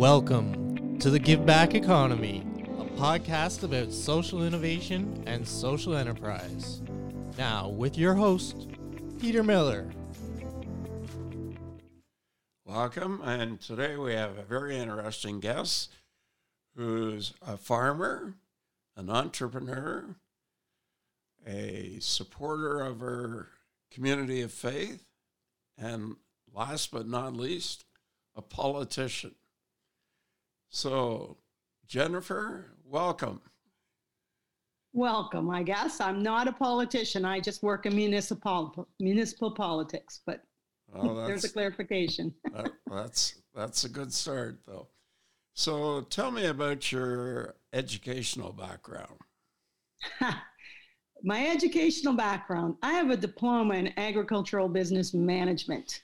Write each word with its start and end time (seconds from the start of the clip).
Welcome 0.00 0.98
to 1.00 1.10
the 1.10 1.18
Give 1.18 1.44
Back 1.44 1.74
Economy, 1.74 2.42
a 2.78 2.86
podcast 2.98 3.64
about 3.64 3.92
social 3.92 4.42
innovation 4.46 5.22
and 5.26 5.46
social 5.46 5.94
enterprise. 5.94 6.80
Now, 7.36 7.68
with 7.68 7.98
your 7.98 8.14
host, 8.14 8.68
Peter 9.20 9.42
Miller. 9.42 9.90
Welcome, 12.64 13.20
and 13.22 13.60
today 13.60 13.98
we 13.98 14.14
have 14.14 14.38
a 14.38 14.42
very 14.42 14.78
interesting 14.78 15.38
guest 15.38 15.92
who's 16.74 17.34
a 17.46 17.58
farmer, 17.58 18.36
an 18.96 19.10
entrepreneur, 19.10 20.16
a 21.46 21.98
supporter 22.00 22.80
of 22.80 23.00
her 23.00 23.48
community 23.90 24.40
of 24.40 24.50
faith, 24.50 25.04
and 25.76 26.16
last 26.54 26.90
but 26.90 27.06
not 27.06 27.36
least, 27.36 27.84
a 28.34 28.40
politician. 28.40 29.34
So, 30.70 31.36
Jennifer, 31.86 32.76
welcome. 32.84 33.40
Welcome, 34.92 35.50
I 35.50 35.64
guess. 35.64 36.00
I'm 36.00 36.22
not 36.22 36.46
a 36.46 36.52
politician. 36.52 37.24
I 37.24 37.40
just 37.40 37.62
work 37.62 37.86
in 37.86 37.94
municipal 37.94 38.88
municipal 39.00 39.50
politics, 39.50 40.20
but 40.24 40.42
well, 40.88 41.10
oh, 41.10 41.14
there's 41.26 41.44
a 41.44 41.48
clarification. 41.48 42.32
that, 42.54 42.70
that's 42.86 43.40
that's 43.52 43.84
a 43.84 43.88
good 43.88 44.12
start 44.12 44.60
though. 44.66 44.86
So 45.54 46.02
tell 46.02 46.30
me 46.30 46.46
about 46.46 46.92
your 46.92 47.56
educational 47.72 48.52
background. 48.52 49.18
My 51.22 51.48
educational 51.48 52.14
background, 52.14 52.76
I 52.82 52.92
have 52.92 53.10
a 53.10 53.16
diploma 53.16 53.74
in 53.74 53.98
agricultural 53.98 54.68
business 54.68 55.12
management 55.12 56.02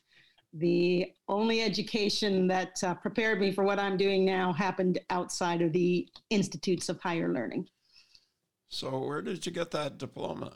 the 0.58 1.12
only 1.28 1.62
education 1.62 2.46
that 2.48 2.82
uh, 2.82 2.94
prepared 2.94 3.40
me 3.40 3.52
for 3.52 3.64
what 3.64 3.78
I'm 3.78 3.96
doing 3.96 4.24
now 4.24 4.52
happened 4.52 4.98
outside 5.10 5.60
of 5.62 5.72
the 5.72 6.08
institutes 6.30 6.88
of 6.88 7.00
higher 7.00 7.32
learning. 7.32 7.68
So, 8.68 8.98
where 8.98 9.22
did 9.22 9.44
you 9.44 9.52
get 9.52 9.70
that 9.72 9.98
diploma? 9.98 10.52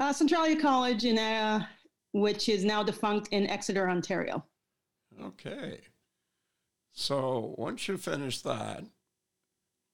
Uh, 0.00 0.12
Centralia 0.12 0.60
College, 0.60 1.04
in 1.04 1.18
uh, 1.18 1.64
which 2.12 2.48
is 2.48 2.64
now 2.64 2.82
defunct 2.82 3.28
in 3.32 3.46
Exeter, 3.48 3.88
Ontario. 3.88 4.44
Okay. 5.22 5.80
So, 6.92 7.54
once 7.58 7.86
you 7.88 7.96
finished 7.96 8.44
that, 8.44 8.84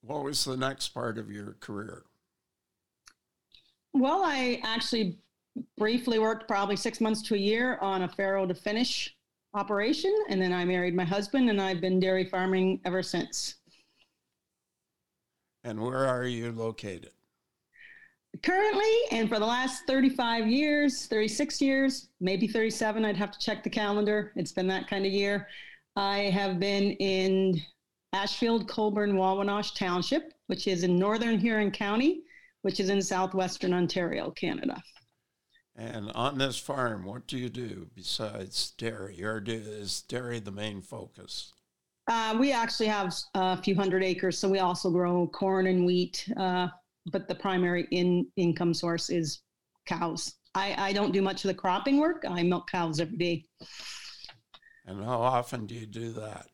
what 0.00 0.24
was 0.24 0.44
the 0.44 0.56
next 0.56 0.88
part 0.88 1.18
of 1.18 1.30
your 1.30 1.56
career? 1.60 2.04
Well, 3.92 4.22
I 4.24 4.60
actually 4.64 5.18
briefly 5.76 6.18
worked 6.18 6.48
probably 6.48 6.76
six 6.76 7.00
months 7.00 7.22
to 7.22 7.34
a 7.34 7.38
year 7.38 7.78
on 7.80 8.02
a 8.02 8.08
farrow 8.08 8.46
to 8.46 8.54
finish 8.54 9.16
operation. 9.54 10.14
And 10.28 10.40
then 10.40 10.52
I 10.52 10.64
married 10.64 10.94
my 10.94 11.04
husband, 11.04 11.50
and 11.50 11.60
I've 11.60 11.80
been 11.80 12.00
dairy 12.00 12.24
farming 12.24 12.80
ever 12.84 13.02
since. 13.02 13.56
And 15.64 15.80
where 15.80 16.06
are 16.06 16.24
you 16.24 16.52
located? 16.52 17.10
Currently, 18.42 18.92
and 19.10 19.28
for 19.28 19.38
the 19.38 19.46
last 19.46 19.84
35 19.86 20.46
years, 20.46 21.06
36 21.06 21.60
years, 21.60 22.08
maybe 22.20 22.46
37, 22.46 23.04
I'd 23.04 23.16
have 23.16 23.32
to 23.32 23.38
check 23.38 23.64
the 23.64 23.70
calendar. 23.70 24.32
It's 24.36 24.52
been 24.52 24.68
that 24.68 24.86
kind 24.88 25.06
of 25.06 25.12
year. 25.12 25.48
I 25.96 26.30
have 26.30 26.60
been 26.60 26.92
in 26.92 27.60
Ashfield, 28.12 28.68
Colborne, 28.68 29.14
Wawanosh 29.14 29.74
Township, 29.74 30.34
which 30.46 30.66
is 30.66 30.84
in 30.84 30.98
northern 30.98 31.38
Huron 31.38 31.70
County, 31.70 32.22
which 32.62 32.80
is 32.80 32.90
in 32.90 33.02
southwestern 33.02 33.72
Ontario, 33.72 34.30
Canada. 34.30 34.80
And 35.78 36.10
on 36.10 36.38
this 36.38 36.58
farm, 36.58 37.04
what 37.04 37.28
do 37.28 37.38
you 37.38 37.48
do 37.48 37.86
besides 37.94 38.72
dairy, 38.72 39.22
or 39.22 39.38
do, 39.38 39.52
is 39.52 40.02
dairy 40.02 40.40
the 40.40 40.50
main 40.50 40.82
focus? 40.82 41.52
Uh, 42.08 42.36
we 42.36 42.50
actually 42.50 42.88
have 42.88 43.14
a 43.34 43.62
few 43.62 43.76
hundred 43.76 44.02
acres, 44.02 44.36
so 44.36 44.48
we 44.48 44.58
also 44.58 44.90
grow 44.90 45.28
corn 45.28 45.68
and 45.68 45.86
wheat. 45.86 46.28
Uh, 46.36 46.66
but 47.12 47.28
the 47.28 47.34
primary 47.34 47.86
in 47.92 48.26
income 48.36 48.74
source 48.74 49.08
is 49.08 49.42
cows. 49.86 50.34
I, 50.56 50.88
I 50.88 50.92
don't 50.92 51.12
do 51.12 51.22
much 51.22 51.44
of 51.44 51.48
the 51.48 51.54
cropping 51.54 51.98
work. 51.98 52.24
I 52.28 52.42
milk 52.42 52.68
cows 52.68 52.98
every 52.98 53.16
day. 53.16 53.44
And 54.84 55.04
how 55.04 55.20
often 55.20 55.66
do 55.66 55.76
you 55.76 55.86
do 55.86 56.10
that? 56.14 56.46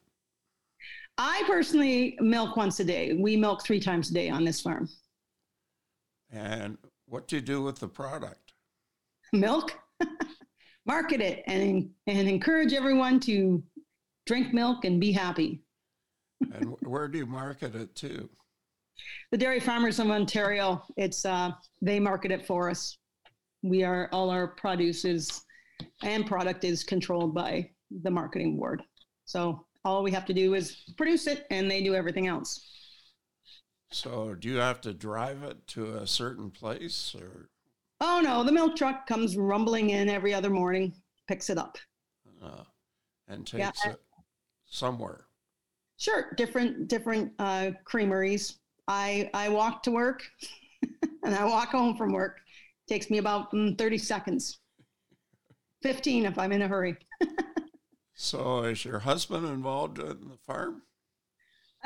I 1.16 1.44
personally 1.46 2.18
milk 2.20 2.56
once 2.56 2.78
a 2.80 2.84
day. 2.84 3.14
We 3.14 3.36
milk 3.36 3.64
three 3.64 3.80
times 3.80 4.10
a 4.10 4.14
day 4.14 4.28
on 4.28 4.44
this 4.44 4.60
farm. 4.60 4.88
And 6.30 6.76
what 7.06 7.26
do 7.26 7.36
you 7.36 7.42
do 7.42 7.62
with 7.62 7.78
the 7.78 7.88
product? 7.88 8.43
Milk, 9.34 9.78
market 10.86 11.20
it, 11.20 11.42
and 11.46 11.90
and 12.06 12.28
encourage 12.28 12.72
everyone 12.72 13.20
to 13.20 13.62
drink 14.26 14.54
milk 14.54 14.84
and 14.84 15.00
be 15.00 15.12
happy. 15.12 15.62
and 16.52 16.74
where 16.80 17.08
do 17.08 17.18
you 17.18 17.26
market 17.26 17.74
it 17.74 17.94
to? 17.96 18.28
The 19.30 19.38
Dairy 19.38 19.60
Farmers 19.60 19.98
of 19.98 20.10
Ontario. 20.10 20.82
It's 20.96 21.24
uh, 21.24 21.50
they 21.82 22.00
market 22.00 22.30
it 22.30 22.46
for 22.46 22.70
us. 22.70 22.96
We 23.62 23.82
are 23.82 24.08
all 24.12 24.30
our 24.30 24.48
produce 24.48 25.04
is 25.04 25.42
and 26.02 26.26
product 26.26 26.64
is 26.64 26.84
controlled 26.84 27.34
by 27.34 27.70
the 28.02 28.10
marketing 28.10 28.56
board. 28.56 28.82
So 29.24 29.66
all 29.84 30.02
we 30.02 30.10
have 30.12 30.24
to 30.26 30.34
do 30.34 30.54
is 30.54 30.84
produce 30.96 31.26
it, 31.26 31.46
and 31.50 31.70
they 31.70 31.82
do 31.82 31.94
everything 31.94 32.26
else. 32.26 32.70
So, 33.90 34.34
do 34.34 34.48
you 34.48 34.56
have 34.56 34.80
to 34.82 34.92
drive 34.92 35.42
it 35.42 35.66
to 35.68 35.96
a 35.96 36.06
certain 36.06 36.50
place, 36.50 37.14
or 37.14 37.50
Oh 38.06 38.20
no, 38.20 38.44
the 38.44 38.52
milk 38.52 38.76
truck 38.76 39.06
comes 39.06 39.34
rumbling 39.34 39.88
in 39.88 40.10
every 40.10 40.34
other 40.34 40.50
morning, 40.50 40.92
picks 41.26 41.48
it 41.48 41.56
up, 41.56 41.78
uh, 42.44 42.64
and 43.28 43.46
takes 43.46 43.80
yeah. 43.82 43.92
it 43.92 44.00
somewhere. 44.66 45.24
Sure, 45.96 46.26
different 46.36 46.88
different 46.88 47.32
uh, 47.38 47.70
creameries. 47.84 48.58
I 48.86 49.30
I 49.32 49.48
walk 49.48 49.82
to 49.84 49.90
work, 49.90 50.22
and 51.24 51.34
I 51.34 51.46
walk 51.46 51.70
home 51.70 51.96
from 51.96 52.12
work. 52.12 52.40
Takes 52.90 53.08
me 53.08 53.16
about 53.16 53.50
mm, 53.52 53.78
thirty 53.78 53.96
seconds, 53.96 54.58
fifteen 55.80 56.26
if 56.26 56.38
I'm 56.38 56.52
in 56.52 56.60
a 56.60 56.68
hurry. 56.68 56.98
so, 58.14 58.64
is 58.64 58.84
your 58.84 58.98
husband 58.98 59.46
involved 59.46 59.98
in 59.98 60.28
the 60.28 60.36
farm? 60.46 60.82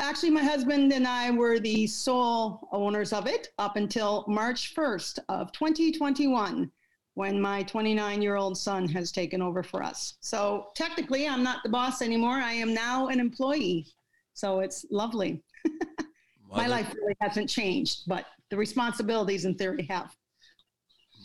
Actually, 0.08 0.30
my 0.30 0.42
husband 0.42 0.90
and 0.90 1.06
I 1.06 1.30
were 1.30 1.58
the 1.58 1.86
sole 1.86 2.66
owners 2.72 3.12
of 3.12 3.26
it 3.26 3.48
up 3.58 3.76
until 3.76 4.24
March 4.26 4.74
1st 4.74 5.18
of 5.28 5.52
2021, 5.52 6.72
when 7.12 7.38
my 7.38 7.62
29 7.64 8.22
year 8.22 8.36
old 8.36 8.56
son 8.56 8.88
has 8.88 9.12
taken 9.12 9.42
over 9.42 9.62
for 9.62 9.82
us. 9.82 10.16
So 10.20 10.68
technically, 10.74 11.28
I'm 11.28 11.42
not 11.42 11.62
the 11.62 11.68
boss 11.68 12.00
anymore. 12.00 12.36
I 12.36 12.54
am 12.54 12.72
now 12.72 13.08
an 13.08 13.20
employee. 13.20 13.86
So 14.32 14.60
it's 14.60 14.86
lovely. 14.90 15.42
my 16.50 16.68
life 16.68 16.90
really 16.94 17.16
hasn't 17.20 17.50
changed, 17.50 18.04
but 18.06 18.24
the 18.48 18.56
responsibilities 18.56 19.44
in 19.44 19.56
theory 19.56 19.86
have. 19.90 20.16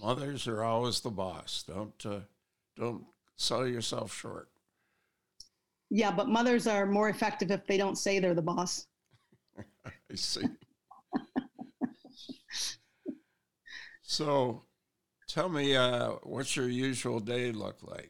Mothers 0.01 0.45
are 0.45 0.61
always 0.61 0.99
the 0.99 1.09
boss. 1.09 1.63
Don't 1.65 2.05
uh, 2.05 2.19
don't 2.75 3.05
sell 3.37 3.65
yourself 3.65 4.13
short. 4.13 4.49
Yeah, 5.95 6.09
but 6.09 6.27
mothers 6.27 6.65
are 6.65 6.87
more 6.87 7.09
effective 7.09 7.51
if 7.51 7.67
they 7.67 7.77
don't 7.77 7.99
say 7.99 8.17
they're 8.17 8.33
the 8.33 8.41
boss. 8.41 8.87
I 9.85 10.15
see. 10.15 10.41
so 14.01 14.63
tell 15.27 15.49
me, 15.49 15.75
uh, 15.75 16.13
what's 16.23 16.55
your 16.55 16.67
usual 16.67 17.19
day 17.19 17.51
look 17.51 17.77
like? 17.83 18.09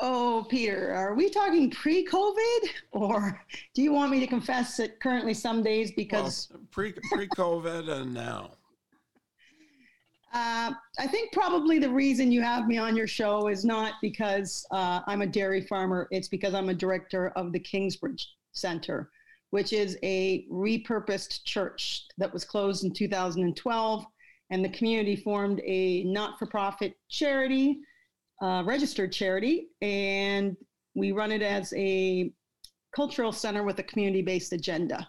Oh, 0.00 0.44
Peter, 0.50 0.92
are 0.92 1.14
we 1.14 1.30
talking 1.30 1.70
pre 1.70 2.04
COVID 2.04 2.68
or 2.90 3.40
do 3.74 3.82
you 3.82 3.92
want 3.92 4.10
me 4.10 4.18
to 4.18 4.26
confess 4.26 4.76
that 4.78 4.98
currently 4.98 5.34
some 5.34 5.62
days 5.62 5.92
because. 5.92 6.48
Well, 6.50 6.62
pre 6.72 6.92
COVID 6.92 7.88
and 7.88 8.12
now? 8.12 8.57
Uh, 10.32 10.72
I 10.98 11.06
think 11.06 11.32
probably 11.32 11.78
the 11.78 11.88
reason 11.88 12.30
you 12.30 12.42
have 12.42 12.66
me 12.66 12.76
on 12.76 12.96
your 12.96 13.06
show 13.06 13.48
is 13.48 13.64
not 13.64 13.94
because 14.02 14.66
uh, 14.70 15.00
I'm 15.06 15.22
a 15.22 15.26
dairy 15.26 15.62
farmer. 15.62 16.06
It's 16.10 16.28
because 16.28 16.52
I'm 16.52 16.68
a 16.68 16.74
director 16.74 17.28
of 17.30 17.52
the 17.52 17.58
Kingsbridge 17.58 18.28
Center, 18.52 19.10
which 19.50 19.72
is 19.72 19.96
a 20.02 20.46
repurposed 20.52 21.44
church 21.44 22.06
that 22.18 22.32
was 22.32 22.44
closed 22.44 22.84
in 22.84 22.92
2012. 22.92 24.04
And 24.50 24.64
the 24.64 24.68
community 24.70 25.16
formed 25.16 25.60
a 25.64 26.04
not 26.04 26.38
for 26.38 26.46
profit 26.46 26.94
charity, 27.08 27.78
uh, 28.42 28.62
registered 28.66 29.12
charity. 29.12 29.68
And 29.80 30.56
we 30.94 31.12
run 31.12 31.32
it 31.32 31.42
as 31.42 31.72
a 31.74 32.32
cultural 32.94 33.32
center 33.32 33.62
with 33.62 33.78
a 33.78 33.82
community 33.82 34.22
based 34.22 34.52
agenda. 34.52 35.08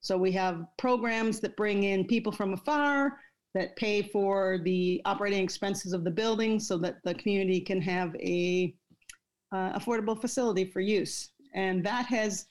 So 0.00 0.16
we 0.16 0.32
have 0.32 0.64
programs 0.78 1.40
that 1.40 1.56
bring 1.56 1.84
in 1.84 2.06
people 2.06 2.32
from 2.32 2.54
afar 2.54 3.18
that 3.54 3.76
pay 3.76 4.02
for 4.02 4.58
the 4.64 5.00
operating 5.04 5.42
expenses 5.42 5.92
of 5.92 6.04
the 6.04 6.10
building 6.10 6.58
so 6.58 6.76
that 6.78 6.96
the 7.04 7.14
community 7.14 7.60
can 7.60 7.80
have 7.80 8.14
a 8.16 8.74
uh, 9.52 9.78
affordable 9.78 10.20
facility 10.20 10.64
for 10.64 10.80
use. 10.80 11.30
And 11.54 11.84
that 11.84 12.06
has 12.06 12.46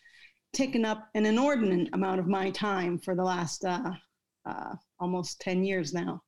taken 0.54 0.86
up 0.86 1.10
an 1.16 1.26
inordinate 1.26 1.90
amount 1.94 2.20
of 2.20 2.28
my 2.28 2.50
time 2.52 2.98
for 2.98 3.16
the 3.16 3.24
last 3.24 3.66
uh, 3.66 3.92
uh, 4.46 4.76
almost 5.00 5.42
10 5.42 5.64
years 5.66 5.94
now. 5.94 6.22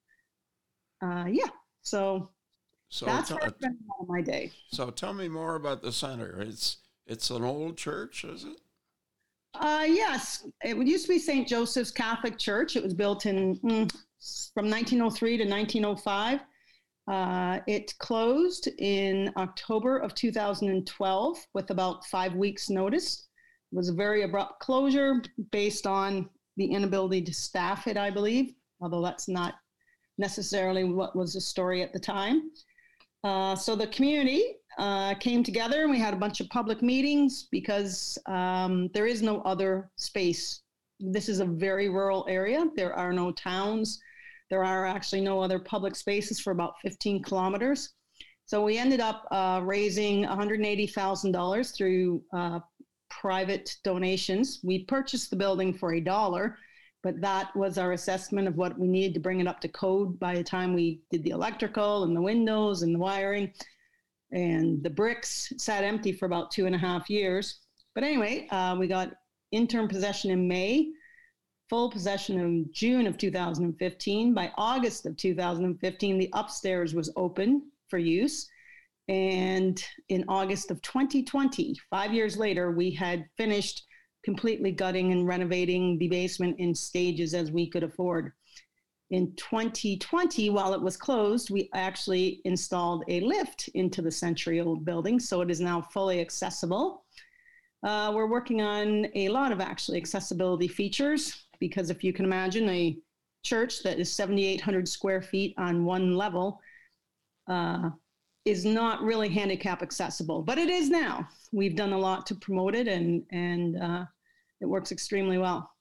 Uh, 1.01 1.25
yeah, 1.30 1.48
so, 1.81 2.31
so 2.89 3.06
that's 3.06 3.30
t- 3.30 3.36
where 3.36 3.45
I 3.45 3.48
spend 3.50 3.78
all 3.89 4.06
my 4.07 4.21
day. 4.21 4.51
So 4.71 4.89
tell 4.89 5.13
me 5.13 5.28
more 5.30 5.56
about 5.56 5.81
the 5.81 5.92
center. 5.92 6.42
It's 6.42 6.78
It's 7.07 7.30
an 7.30 7.44
old 7.44 7.78
church, 7.78 8.24
is 8.24 8.44
it? 8.44 8.60
Uh, 9.60 9.86
yes, 9.88 10.48
it 10.63 10.78
used 10.78 11.06
to 11.06 11.12
be 11.13 11.19
St. 11.19 11.48
Joseph's 11.48 11.92
Catholic 11.92 12.38
Church. 12.38 12.75
It 12.75 12.84
was 12.84 12.94
built 12.94 13.25
in 13.25 13.56
mm, 13.60 13.92
from 14.54 14.69
1903 14.69 15.38
to 15.38 15.44
1905. 15.46 16.40
Uh, 17.07 17.60
it 17.68 17.94
closed 18.00 18.68
in 18.80 19.31
October 19.38 19.98
of 19.98 20.16
2012 20.16 21.38
with 21.54 21.69
about 21.69 22.06
five 22.06 22.34
weeks' 22.34 22.69
notice. 22.69 23.28
It 23.72 23.75
was 23.75 23.90
a 23.90 23.94
very 23.94 24.24
abrupt 24.24 24.60
closure 24.60 25.22
based 25.52 25.86
on 25.86 26.30
the 26.57 26.66
inability 26.66 27.22
to 27.24 27.34
staff 27.34 27.88
it, 27.88 27.98
I 27.98 28.10
believe, 28.10 28.54
although 28.81 29.04
that's 29.04 29.28
not 29.28 29.56
necessarily 30.18 30.84
what 30.84 31.16
was 31.16 31.34
the 31.34 31.42
story 31.42 31.84
at 31.84 31.94
the 31.94 32.00
time. 32.00 32.52
Uh, 33.24 33.56
so 33.56 33.75
the 33.75 33.88
community 33.88 34.56
uh, 34.77 35.13
came 35.16 35.44
together 35.44 35.81
and 35.83 35.92
we 35.92 36.00
had 36.00 36.13
a 36.13 36.18
bunch 36.18 36.39
of 36.39 36.50
public 36.50 36.81
meetings 36.81 37.48
because 37.51 38.18
um, 38.25 38.89
there 38.94 39.07
is 39.07 39.22
no 39.22 39.42
other 39.42 39.89
space. 39.95 40.62
This 41.00 41.30
is 41.30 41.39
a 41.39 41.45
very 41.45 41.89
rural 41.89 42.25
area. 42.30 42.66
There 42.75 42.94
are 42.94 43.13
no 43.13 43.31
towns. 43.31 44.00
There 44.50 44.63
are 44.63 44.86
actually 44.86 45.22
no 45.22 45.42
other 45.42 45.60
public 45.60 45.95
spaces 45.95 46.39
for 46.39 46.51
about 46.51 46.80
15 46.81 47.24
kilometers. 47.24 47.94
So 48.45 48.63
we 48.63 48.77
ended 48.77 49.00
up 49.00 49.25
uh, 49.31 49.62
raising 49.63 50.24
$180,000 50.24 51.75
through 51.75 52.24
uh, 52.31 52.60
private 53.10 53.75
donations. 53.83 54.60
We 54.63 54.83
purchased 54.86 55.30
the 55.31 55.36
building 55.36 55.74
for 55.74 55.94
a 55.94 56.00
dollar, 56.00 56.57
but 57.01 57.19
that 57.21 57.56
was 57.56 57.78
our 57.78 57.94
assessment 57.94 58.48
of 58.48 58.56
what 58.56 58.78
we 58.78 58.88
needed 58.88 59.16
to 59.16 59.19
bring 59.19 59.39
it 59.39 59.48
up 59.48 59.62
to 59.62 59.68
code 59.68 60.19
by 60.19 60.36
the 60.36 60.44
time 60.44 60.74
we 60.74 61.01
did 61.10 61.24
the 61.24 61.31
electrical 61.31 62.04
and 62.04 62.16
the 62.16 62.21
windows 62.21 62.83
and 62.83 62.94
the 62.94 63.00
wiring. 63.00 63.51
And 64.31 64.83
the 64.83 64.89
bricks 64.89 65.51
sat 65.57 65.83
empty 65.83 66.12
for 66.12 66.25
about 66.25 66.51
two 66.51 66.66
and 66.66 66.75
a 66.75 66.80
half 66.80 67.10
years. 67.10 67.60
But 67.94 68.04
anyway, 68.04 68.48
uh, 68.51 68.75
we 68.77 68.88
got 68.88 69.13
interim 69.51 69.88
possession 69.88 70.31
in 70.31 70.48
May, 70.48 70.92
full 71.69 71.89
possession 71.89 72.39
in 72.39 72.69
June 72.74 73.07
of 73.07 73.18
2015. 73.18 74.33
By 74.33 74.51
August 74.57 75.06
of 75.06 75.16
2015, 75.18 76.18
the 76.18 76.30
upstairs 76.33 76.94
was 76.94 77.12
open 77.16 77.72
for 77.89 77.98
use. 77.98 78.50
And 79.07 79.83
in 80.10 80.25
August 80.28 80.71
of 80.71 80.81
2020, 80.81 81.75
five 81.89 82.13
years 82.13 82.38
later, 82.38 82.71
we 82.71 82.92
had 82.92 83.25
finished 83.38 83.86
completely 84.24 84.71
gutting 84.71 85.12
and 85.12 85.28
renovating 85.28 86.00
the 86.00 86.07
basement 86.07 86.60
in 86.60 86.74
stages 86.74 87.33
as 87.33 87.51
we 87.51 87.69
could 87.69 87.83
afford. 87.83 88.31
In 89.12 89.36
2020, 89.36 90.50
while 90.50 90.74
it 90.74 90.81
was 90.81 90.98
closed, 90.98 91.52
we 91.52 91.69
actually 91.74 92.42
installed 92.44 93.04
a 93.07 93.19
lift 93.19 93.69
into 93.75 94.02
the 94.02 94.12
century 94.12 94.60
old 94.60 94.84
building, 94.84 95.19
so 95.19 95.42
it 95.42 95.52
is 95.52 95.60
now 95.60 95.81
fully 95.81 96.19
accessible. 96.19 97.06
Uh, 97.84 98.12
we're 98.16 98.25
working 98.25 98.62
on 98.62 99.07
a 99.13 99.30
lot 99.30 99.52
of 99.52 99.62
actually 99.62 100.00
accessibility 100.00 100.68
features 100.68 101.46
because 101.60 101.92
if 101.92 102.04
you 102.04 102.12
can 102.12 102.25
imagine 102.25 102.68
a 102.69 102.98
church 103.44 103.84
that 103.84 104.00
is 104.00 104.12
7,800 104.12 104.88
square 104.88 105.22
feet 105.22 105.54
on 105.57 105.86
one 105.86 106.16
level, 106.16 106.60
uh, 107.48 107.92
is 108.46 108.63
not 108.63 109.02
really 109.02 109.28
handicap 109.30 109.81
accessible, 109.81 110.42
but 110.42 110.57
it 110.57 110.69
is 110.69 110.90
now. 110.90 111.28
We've 111.52 111.75
done 111.75 111.94
a 111.94 111.98
lot 111.98 112.25
to 112.28 112.36
promote 112.36 112.75
it, 112.75 112.88
and 112.88 113.24
and 113.31 113.81
uh, 113.81 114.06
it 114.62 114.66
works 114.66 114.92
extremely 114.92 115.38
well. 115.38 115.75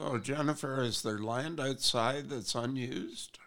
So, 0.00 0.16
Jennifer, 0.16 0.82
is 0.82 1.02
there 1.02 1.18
land 1.18 1.60
outside 1.60 2.30
that's 2.30 2.54
unused? 2.54 3.38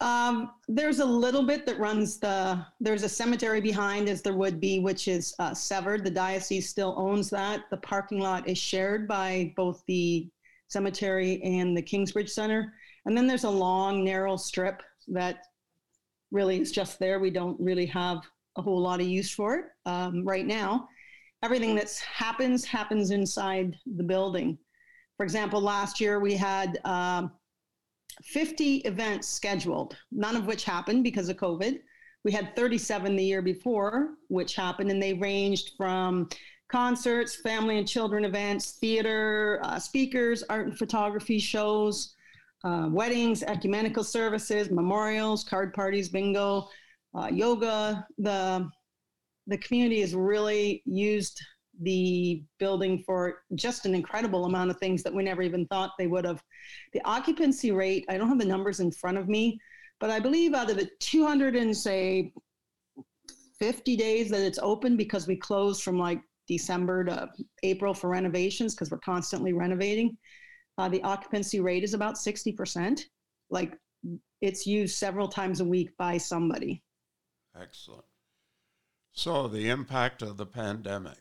Um, 0.00 0.52
there's 0.68 1.00
a 1.00 1.04
little 1.04 1.42
bit 1.42 1.66
that 1.66 1.80
runs 1.80 2.20
the. 2.20 2.64
There's 2.78 3.02
a 3.02 3.08
cemetery 3.08 3.60
behind, 3.60 4.08
as 4.08 4.22
there 4.22 4.36
would 4.36 4.60
be, 4.60 4.78
which 4.78 5.08
is 5.08 5.34
uh, 5.40 5.54
severed. 5.54 6.04
The 6.04 6.10
diocese 6.10 6.68
still 6.68 6.94
owns 6.96 7.30
that. 7.30 7.64
The 7.70 7.78
parking 7.78 8.20
lot 8.20 8.48
is 8.48 8.58
shared 8.58 9.08
by 9.08 9.52
both 9.56 9.82
the 9.88 10.28
cemetery 10.68 11.42
and 11.42 11.76
the 11.76 11.82
Kingsbridge 11.82 12.30
Center. 12.30 12.72
And 13.04 13.16
then 13.16 13.26
there's 13.26 13.44
a 13.44 13.50
long, 13.50 14.04
narrow 14.04 14.36
strip 14.36 14.84
that 15.08 15.46
really 16.30 16.60
is 16.60 16.70
just 16.70 17.00
there. 17.00 17.18
We 17.18 17.30
don't 17.30 17.58
really 17.58 17.86
have 17.86 18.18
a 18.56 18.62
whole 18.62 18.80
lot 18.80 19.00
of 19.00 19.08
use 19.08 19.32
for 19.32 19.56
it 19.56 19.64
um, 19.84 20.24
right 20.24 20.46
now. 20.46 20.88
Everything 21.42 21.74
that 21.74 21.92
happens 22.14 22.64
happens 22.64 23.10
inside 23.10 23.76
the 23.96 24.04
building. 24.04 24.58
For 25.22 25.24
example, 25.24 25.60
last 25.60 26.00
year 26.00 26.18
we 26.18 26.34
had 26.34 26.80
um, 26.84 27.30
50 28.24 28.78
events 28.78 29.28
scheduled, 29.28 29.96
none 30.10 30.34
of 30.34 30.48
which 30.48 30.64
happened 30.64 31.04
because 31.04 31.28
of 31.28 31.36
COVID. 31.36 31.78
We 32.24 32.32
had 32.32 32.56
37 32.56 33.14
the 33.14 33.22
year 33.22 33.40
before, 33.40 34.14
which 34.26 34.56
happened, 34.56 34.90
and 34.90 35.00
they 35.00 35.14
ranged 35.14 35.74
from 35.76 36.28
concerts, 36.68 37.36
family 37.36 37.78
and 37.78 37.86
children 37.86 38.24
events, 38.24 38.78
theater, 38.80 39.60
uh, 39.62 39.78
speakers, 39.78 40.42
art 40.50 40.66
and 40.66 40.76
photography 40.76 41.38
shows, 41.38 42.16
uh, 42.64 42.88
weddings, 42.90 43.44
ecumenical 43.44 44.02
services, 44.02 44.72
memorials, 44.72 45.44
card 45.44 45.72
parties, 45.72 46.08
bingo, 46.08 46.68
uh, 47.16 47.28
yoga. 47.32 48.04
The 48.18 48.68
the 49.46 49.58
community 49.58 50.00
has 50.00 50.16
really 50.16 50.82
used 50.84 51.40
the 51.82 52.42
building 52.58 53.02
for 53.04 53.42
just 53.54 53.86
an 53.86 53.94
incredible 53.94 54.44
amount 54.44 54.70
of 54.70 54.78
things 54.78 55.02
that 55.02 55.14
we 55.14 55.22
never 55.22 55.42
even 55.42 55.66
thought 55.66 55.92
they 55.98 56.06
would 56.06 56.24
have. 56.24 56.42
The 56.92 57.02
occupancy 57.04 57.72
rate, 57.72 58.04
I 58.08 58.16
don't 58.16 58.28
have 58.28 58.38
the 58.38 58.44
numbers 58.44 58.80
in 58.80 58.90
front 58.90 59.18
of 59.18 59.28
me, 59.28 59.58
but 60.00 60.10
I 60.10 60.20
believe 60.20 60.54
out 60.54 60.70
of 60.70 60.76
the 60.76 60.90
200 61.00 61.56
and 61.56 61.76
say 61.76 62.32
50 63.58 63.96
days 63.96 64.30
that 64.30 64.40
it's 64.40 64.58
open 64.60 64.96
because 64.96 65.26
we 65.26 65.36
closed 65.36 65.82
from 65.82 65.98
like 65.98 66.20
December 66.48 67.04
to 67.04 67.28
April 67.62 67.94
for 67.94 68.10
renovations 68.10 68.74
because 68.74 68.90
we're 68.90 68.98
constantly 68.98 69.52
renovating. 69.52 70.16
Uh, 70.78 70.88
the 70.88 71.02
occupancy 71.02 71.60
rate 71.60 71.84
is 71.84 71.94
about 71.94 72.16
60%. 72.16 73.00
Like 73.50 73.76
it's 74.40 74.66
used 74.66 74.96
several 74.96 75.28
times 75.28 75.60
a 75.60 75.64
week 75.64 75.96
by 75.96 76.18
somebody. 76.18 76.82
Excellent. 77.60 78.04
So, 79.12 79.46
the 79.46 79.68
impact 79.68 80.22
of 80.22 80.38
the 80.38 80.46
pandemic. 80.46 81.18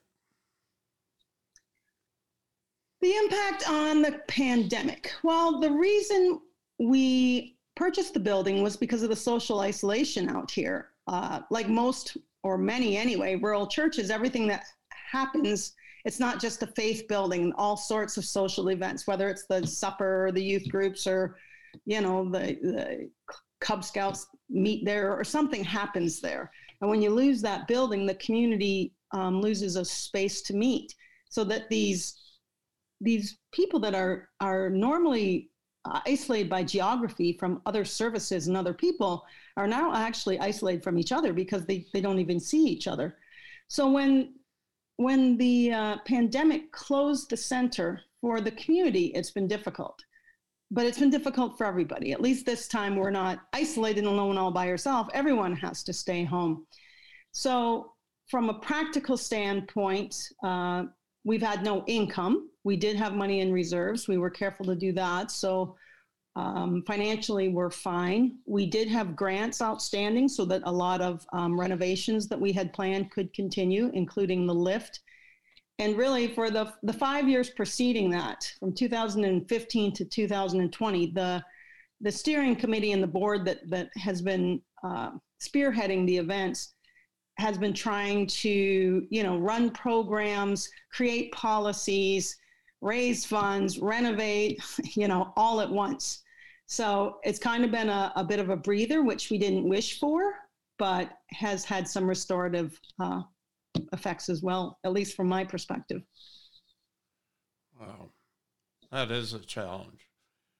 The 3.01 3.15
impact 3.15 3.69
on 3.69 4.01
the 4.01 4.21
pandemic. 4.27 5.11
Well, 5.23 5.59
the 5.59 5.71
reason 5.71 6.39
we 6.79 7.57
purchased 7.75 8.13
the 8.13 8.19
building 8.19 8.61
was 8.61 8.77
because 8.77 9.01
of 9.03 9.09
the 9.09 9.15
social 9.15 9.61
isolation 9.61 10.29
out 10.29 10.51
here. 10.51 10.89
Uh, 11.07 11.41
like 11.49 11.67
most, 11.67 12.15
or 12.43 12.57
many 12.57 12.97
anyway, 12.97 13.35
rural 13.35 13.65
churches, 13.67 14.11
everything 14.11 14.47
that 14.47 14.65
happens 15.11 15.73
it's 16.05 16.19
not 16.19 16.39
just 16.39 16.63
a 16.63 16.67
faith 16.67 17.07
building, 17.07 17.53
all 17.57 17.77
sorts 17.77 18.17
of 18.17 18.25
social 18.25 18.69
events, 18.69 19.05
whether 19.05 19.29
it's 19.29 19.45
the 19.45 19.65
supper 19.65 20.27
or 20.27 20.31
the 20.31 20.43
youth 20.43 20.67
groups 20.69 21.05
or, 21.05 21.37
you 21.85 22.01
know, 22.01 22.29
the, 22.29 22.57
the 22.61 23.09
Cub 23.59 23.83
Scouts 23.83 24.27
meet 24.49 24.83
there 24.85 25.15
or 25.15 25.23
something 25.23 25.63
happens 25.63 26.19
there. 26.19 26.51
And 26.81 26.89
when 26.89 27.01
you 27.01 27.11
lose 27.11 27.41
that 27.41 27.67
building, 27.67 28.05
the 28.05 28.15
community 28.15 28.93
um, 29.11 29.41
loses 29.41 29.75
a 29.75 29.85
space 29.85 30.41
to 30.43 30.55
meet 30.55 30.95
so 31.29 31.43
that 31.43 31.69
these 31.69 32.15
these 33.01 33.37
people 33.51 33.79
that 33.81 33.95
are 33.95 34.29
are 34.39 34.69
normally 34.69 35.51
isolated 36.05 36.49
by 36.49 36.63
geography 36.63 37.33
from 37.33 37.61
other 37.65 37.83
services 37.83 38.47
and 38.47 38.55
other 38.55 38.73
people 38.73 39.25
are 39.57 39.67
now 39.67 39.93
actually 39.93 40.39
isolated 40.39 40.83
from 40.83 40.99
each 40.99 41.11
other 41.11 41.33
because 41.33 41.65
they, 41.65 41.85
they 41.91 42.01
don't 42.01 42.19
even 42.19 42.39
see 42.39 42.63
each 42.63 42.87
other. 42.87 43.17
So 43.67 43.91
when 43.91 44.35
when 44.97 45.37
the 45.37 45.71
uh, 45.73 45.97
pandemic 46.05 46.71
closed 46.71 47.29
the 47.29 47.37
center 47.37 48.01
for 48.21 48.39
the 48.39 48.51
community, 48.51 49.05
it's 49.15 49.31
been 49.31 49.47
difficult. 49.47 49.99
But 50.69 50.85
it's 50.85 50.99
been 50.99 51.09
difficult 51.09 51.57
for 51.57 51.65
everybody. 51.65 52.11
At 52.11 52.21
least 52.21 52.45
this 52.45 52.67
time, 52.67 52.95
we're 52.95 53.09
not 53.09 53.39
isolated 53.51 53.99
and 53.99 54.07
alone 54.07 54.37
all 54.37 54.51
by 54.51 54.67
yourself. 54.67 55.07
Everyone 55.13 55.55
has 55.55 55.83
to 55.83 55.93
stay 55.93 56.23
home. 56.23 56.67
So, 57.31 57.93
from 58.27 58.49
a 58.49 58.53
practical 58.53 59.17
standpoint, 59.17 60.15
uh, 60.43 60.83
we've 61.23 61.41
had 61.41 61.63
no 61.63 61.83
income. 61.87 62.50
We 62.63 62.75
did 62.75 62.95
have 62.95 63.13
money 63.13 63.39
in 63.39 63.51
reserves. 63.51 64.07
We 64.07 64.17
were 64.17 64.29
careful 64.29 64.65
to 64.67 64.75
do 64.75 64.91
that. 64.93 65.31
So, 65.31 65.75
um, 66.35 66.83
financially, 66.87 67.49
we're 67.49 67.71
fine. 67.71 68.37
We 68.45 68.65
did 68.65 68.87
have 68.87 69.15
grants 69.17 69.61
outstanding 69.61 70.29
so 70.29 70.45
that 70.45 70.61
a 70.65 70.71
lot 70.71 71.01
of 71.01 71.25
um, 71.33 71.59
renovations 71.59 72.27
that 72.29 72.39
we 72.39 72.53
had 72.53 72.71
planned 72.71 73.11
could 73.11 73.33
continue, 73.33 73.91
including 73.93 74.47
the 74.47 74.53
lift. 74.53 75.01
And 75.79 75.97
really, 75.97 76.27
for 76.29 76.49
the, 76.49 76.73
the 76.83 76.93
five 76.93 77.27
years 77.27 77.49
preceding 77.49 78.09
that, 78.11 78.49
from 78.59 78.73
2015 78.73 79.93
to 79.93 80.05
2020, 80.05 81.07
the, 81.07 81.43
the 81.99 82.11
steering 82.11 82.55
committee 82.55 82.93
and 82.93 83.03
the 83.03 83.07
board 83.07 83.43
that, 83.45 83.69
that 83.69 83.89
has 83.97 84.21
been 84.21 84.61
uh, 84.83 85.11
spearheading 85.41 86.05
the 86.05 86.17
events 86.17 86.75
has 87.37 87.57
been 87.57 87.73
trying 87.73 88.27
to, 88.27 89.05
you 89.09 89.23
know, 89.23 89.37
run 89.37 89.71
programs, 89.71 90.69
create 90.91 91.31
policies, 91.31 92.37
raise 92.81 93.25
funds, 93.25 93.79
renovate, 93.79 94.61
you 94.95 95.07
know, 95.07 95.33
all 95.35 95.61
at 95.61 95.69
once. 95.69 96.23
So 96.65 97.17
it's 97.23 97.39
kind 97.39 97.63
of 97.63 97.71
been 97.71 97.89
a, 97.89 98.11
a 98.15 98.23
bit 98.23 98.39
of 98.39 98.49
a 98.49 98.55
breather, 98.55 99.03
which 99.03 99.29
we 99.29 99.37
didn't 99.37 99.67
wish 99.67 99.99
for, 99.99 100.33
but 100.79 101.11
has 101.31 101.65
had 101.65 101.87
some 101.87 102.07
restorative 102.07 102.79
uh, 102.99 103.21
effects 103.93 104.29
as 104.29 104.41
well, 104.41 104.79
at 104.83 104.93
least 104.93 105.15
from 105.15 105.27
my 105.27 105.43
perspective. 105.43 106.01
Wow, 107.79 108.11
that 108.91 109.11
is 109.11 109.33
a 109.33 109.39
challenge. 109.39 110.07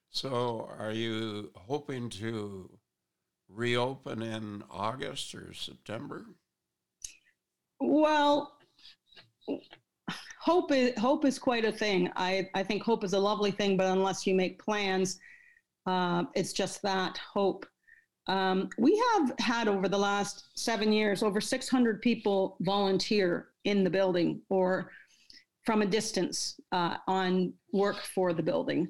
So, 0.10 0.70
are 0.78 0.92
you 0.92 1.52
hoping 1.56 2.10
to 2.10 2.70
reopen 3.48 4.22
in 4.22 4.64
August 4.70 5.34
or 5.34 5.54
September? 5.54 6.26
Well, 7.80 8.58
hope 10.42 10.72
is 10.72 10.98
hope 10.98 11.24
is 11.24 11.38
quite 11.38 11.66
a 11.66 11.72
thing. 11.72 12.12
I 12.16 12.50
I 12.56 12.64
think 12.64 12.84
hope 12.84 13.04
is 13.04 13.14
a 13.14 13.20
lovely 13.20 13.52
thing, 13.52 13.78
but 13.78 13.88
unless 13.88 14.26
you 14.26 14.36
make 14.36 14.62
plans, 14.62 15.20
uh, 15.86 16.24
it's 16.36 16.54
just 16.54 16.82
that 16.82 17.18
hope. 17.18 17.66
Um, 18.28 18.70
we 18.78 19.02
have 19.14 19.34
had 19.40 19.68
over 19.68 19.88
the 19.88 19.98
last 19.98 20.46
seven 20.56 20.94
years 20.94 21.24
over 21.24 21.42
600 21.42 22.02
people 22.02 22.56
volunteer 22.62 23.50
in 23.66 23.84
the 23.84 23.90
building 23.90 24.42
or 24.50 24.92
from 25.66 25.82
a 25.82 25.86
distance 25.86 26.60
uh, 26.72 26.98
on 27.08 27.54
work 27.74 27.98
for 28.16 28.34
the 28.34 28.44
building. 28.44 28.88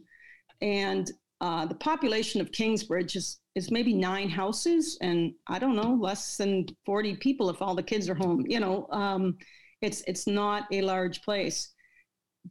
And 0.61 1.09
uh, 1.39 1.65
the 1.65 1.75
population 1.75 2.39
of 2.39 2.51
Kingsbridge 2.51 3.15
is, 3.15 3.39
is 3.55 3.71
maybe 3.71 3.93
nine 3.93 4.29
houses 4.29 4.97
and 5.01 5.33
I 5.47 5.59
don't 5.59 5.75
know, 5.75 5.97
less 5.99 6.37
than 6.37 6.67
40 6.85 7.15
people 7.15 7.49
if 7.49 7.61
all 7.61 7.73
the 7.73 7.81
kids 7.81 8.09
are 8.09 8.15
home. 8.15 8.45
You 8.47 8.59
know, 8.59 8.87
um, 8.91 9.37
it's, 9.81 10.03
it's 10.07 10.27
not 10.27 10.65
a 10.71 10.81
large 10.81 11.21
place. 11.23 11.73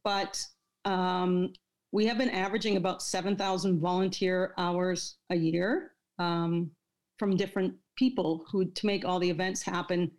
But 0.05 0.43
um, 0.85 1.53
we 1.93 2.07
have 2.07 2.19
been 2.19 2.31
averaging 2.31 2.77
about 2.77 3.03
7,000 3.03 3.81
volunteer 3.81 4.55
hours 4.59 5.17
a 5.31 5.37
year 5.37 5.93
um, 6.19 6.71
from 7.19 7.37
different 7.37 7.75
people 7.97 8.45
who 8.51 8.65
to 8.65 8.87
make 8.87 9.05
all 9.05 9.19
the 9.19 9.31
events 9.31 9.63
happen 9.63 10.11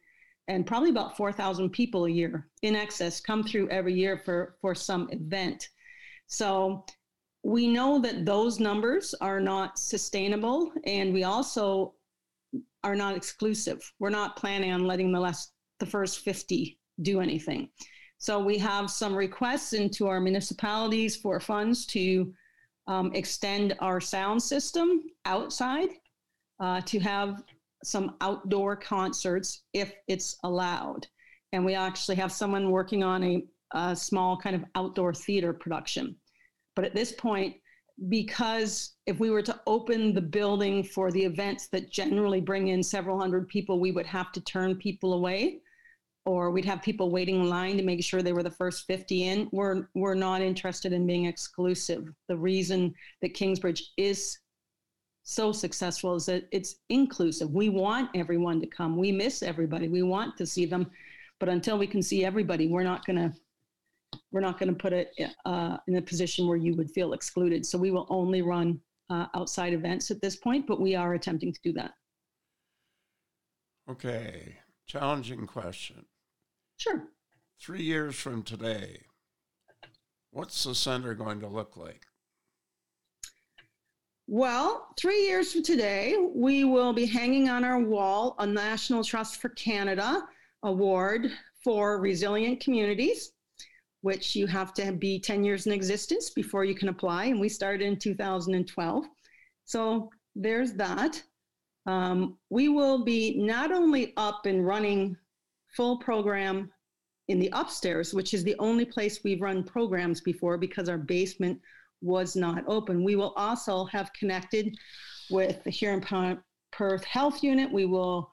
and 0.48 0.68
probably 0.68 0.90
about 0.90 1.16
4,000 1.16 1.70
people 1.70 2.06
a 2.06 2.10
year 2.10 2.48
in 2.62 2.76
excess 2.76 3.22
come 3.22 3.44
through 3.44 3.70
every 3.70 3.94
year 3.94 4.22
for, 4.26 4.56
for 4.60 4.76
some 4.76 5.08
event. 5.12 5.70
So 6.28 6.86
we 7.44 7.68
know 7.68 8.00
that 8.00 8.26
those 8.26 8.60
numbers 8.60 9.16
are 9.22 9.40
not 9.40 9.80
sustainable, 9.80 10.72
and 10.86 11.14
we 11.14 11.24
also 11.24 11.96
are 12.84 12.96
not 12.96 13.16
exclusive. 13.16 13.80
We're 14.00 14.10
not 14.10 14.36
planning 14.36 14.72
on 14.72 14.86
letting 14.86 15.12
the 15.12 15.20
last 15.20 15.54
the 15.80 15.86
first 15.86 16.20
50 16.20 16.78
do 17.02 17.22
anything. 17.22 17.70
So 18.18 18.40
we 18.40 18.58
have 18.60 18.92
some 18.92 19.16
requests 19.16 19.74
into 19.74 20.08
our 20.08 20.20
municipalities 20.20 21.16
for 21.16 21.40
funds 21.40 21.86
to 21.88 22.32
um, 22.88 23.12
extend 23.16 23.76
our 23.80 24.00
sound 24.00 24.42
system 24.42 25.02
outside 25.26 25.90
uh, 26.60 26.82
to 26.82 27.00
have 27.00 27.42
some 27.84 28.16
outdoor 28.22 28.76
concerts 28.76 29.64
if 29.74 29.92
it's 30.08 30.38
allowed. 30.44 31.08
And 31.52 31.66
we 31.66 31.74
actually 31.74 32.16
have 32.18 32.32
someone 32.32 32.70
working 32.70 33.04
on 33.04 33.24
a, 33.24 33.44
a 33.74 33.96
small 33.96 34.38
kind 34.38 34.56
of 34.56 34.64
outdoor 34.76 35.14
theater 35.14 35.52
production. 35.52 36.16
But 36.76 36.86
at 36.86 36.94
this 36.94 37.12
point, 37.12 37.56
because 38.10 38.96
if 39.06 39.20
we 39.20 39.30
were 39.30 39.42
to 39.42 39.60
open 39.68 40.14
the 40.14 40.22
building 40.22 40.84
for 40.84 41.12
the 41.12 41.24
events 41.24 41.68
that 41.70 41.92
generally 41.92 42.42
bring 42.42 42.70
in 42.70 42.82
several 42.82 43.20
hundred 43.20 43.48
people, 43.48 43.80
we 43.80 43.92
would 43.92 44.06
have 44.06 44.32
to 44.34 44.42
turn 44.42 44.76
people 44.76 45.14
away 45.14 45.60
or 46.26 46.52
we'd 46.52 46.66
have 46.66 46.82
people 46.82 47.10
waiting 47.10 47.36
in 47.36 47.50
line 47.50 47.78
to 47.78 47.84
make 47.84 48.04
sure 48.04 48.22
they 48.22 48.34
were 48.34 48.44
the 48.44 48.52
first 48.52 48.86
50 48.86 49.28
in. 49.28 49.50
We're, 49.52 49.88
we're 49.96 50.16
not 50.16 50.42
interested 50.42 50.94
in 50.94 51.08
being 51.08 51.26
exclusive. 51.26 52.08
The 52.28 52.38
reason 52.38 52.94
that 53.22 53.34
Kingsbridge 53.34 53.92
is 53.98 54.38
so 55.24 55.52
successful 55.52 56.16
is 56.16 56.26
that 56.28 56.48
it's 56.52 56.76
inclusive. 56.90 57.50
We 57.52 57.70
want 57.70 58.10
everyone 58.16 58.60
to 58.62 58.68
come. 58.68 58.98
We 58.98 59.12
miss 59.12 59.42
everybody. 59.42 59.88
We 59.88 60.04
want 60.04 60.38
to 60.38 60.46
see 60.46 60.66
them. 60.66 60.92
But 61.40 61.50
until 61.50 61.78
we 61.78 61.88
can 61.88 62.04
see 62.04 62.24
everybody, 62.24 62.68
we're 62.68 62.84
not 62.84 63.06
going 63.06 63.18
to 63.18 63.34
we're 64.32 64.42
not 64.42 64.60
going 64.60 64.70
to 64.70 64.76
put 64.76 64.92
it 64.92 65.14
uh, 65.46 65.78
in 65.88 65.96
a 65.96 66.02
position 66.02 66.48
where 66.48 66.58
you 66.58 66.76
would 66.76 66.92
feel 66.92 67.14
excluded. 67.14 67.66
So 67.66 67.78
we 67.78 67.92
will 67.92 68.08
only 68.10 68.42
run 68.42 68.80
uh, 69.10 69.28
outside 69.36 69.74
events 69.74 70.12
at 70.12 70.22
this 70.22 70.36
point, 70.36 70.68
but 70.68 70.82
we 70.82 70.96
are 70.96 71.14
attempting 71.14 71.54
to 71.54 71.60
do 71.64 71.74
that. 71.74 71.94
Okay, 73.90 74.58
challenging 74.92 75.48
question. 75.48 76.06
Sure. 76.78 77.04
Three 77.62 77.84
years 77.84 78.16
from 78.16 78.44
today, 78.44 79.02
what's 80.32 80.64
the 80.64 80.76
center 80.76 81.14
going 81.14 81.40
to 81.40 81.48
look 81.48 81.78
like? 81.78 82.02
Well, 84.28 84.88
three 85.00 85.26
years 85.26 85.54
from 85.54 85.64
today, 85.64 86.18
we 86.34 86.64
will 86.64 86.94
be 86.94 87.06
hanging 87.06 87.50
on 87.50 87.64
our 87.64 87.80
wall 87.80 88.36
a 88.40 88.46
National 88.46 89.04
Trust 89.04 89.42
for 89.42 89.50
Canada 89.50 90.24
award 90.64 91.32
for 91.64 92.00
resilient 92.00 92.60
communities 92.60 93.32
which 94.02 94.36
you 94.36 94.48
have 94.48 94.74
to 94.74 94.92
be 94.92 95.20
10 95.20 95.44
years 95.44 95.68
in 95.68 95.72
existence 95.72 96.32
before 96.32 96.66
you 96.66 96.74
can 96.74 96.90
apply. 96.90 97.26
And 97.26 97.40
we 97.40 97.48
started 97.50 97.86
in 97.86 97.98
2012. 97.98 99.06
So 99.66 100.10
there's 100.36 100.74
that. 100.74 101.22
Um, 101.86 102.38
we 102.50 102.70
will 102.70 103.04
be 103.04 103.38
not 103.40 103.72
only 103.72 104.14
up 104.18 104.46
and 104.46 104.66
running 104.66 105.18
full 105.76 105.98
program 106.00 106.72
in 107.28 107.40
the 107.40 107.50
upstairs, 107.54 108.14
which 108.14 108.34
is 108.34 108.44
the 108.44 108.56
only 108.60 108.86
place 108.86 109.22
we've 109.24 109.42
run 109.42 109.64
programs 109.64 110.22
before 110.22 110.58
because 110.58 110.90
our 110.90 110.98
basement 110.98 111.60
was 112.02 112.36
not 112.36 112.64
open. 112.68 113.04
We 113.04 113.16
will 113.16 113.34
also 113.38 113.86
have 113.86 114.12
connected 114.14 114.76
with 115.30 115.64
the 115.64 115.70
Huron 115.70 116.02
Perth 116.72 117.04
Health 117.06 117.44
Unit. 117.44 117.72
We 117.72 117.86
will 117.86 118.32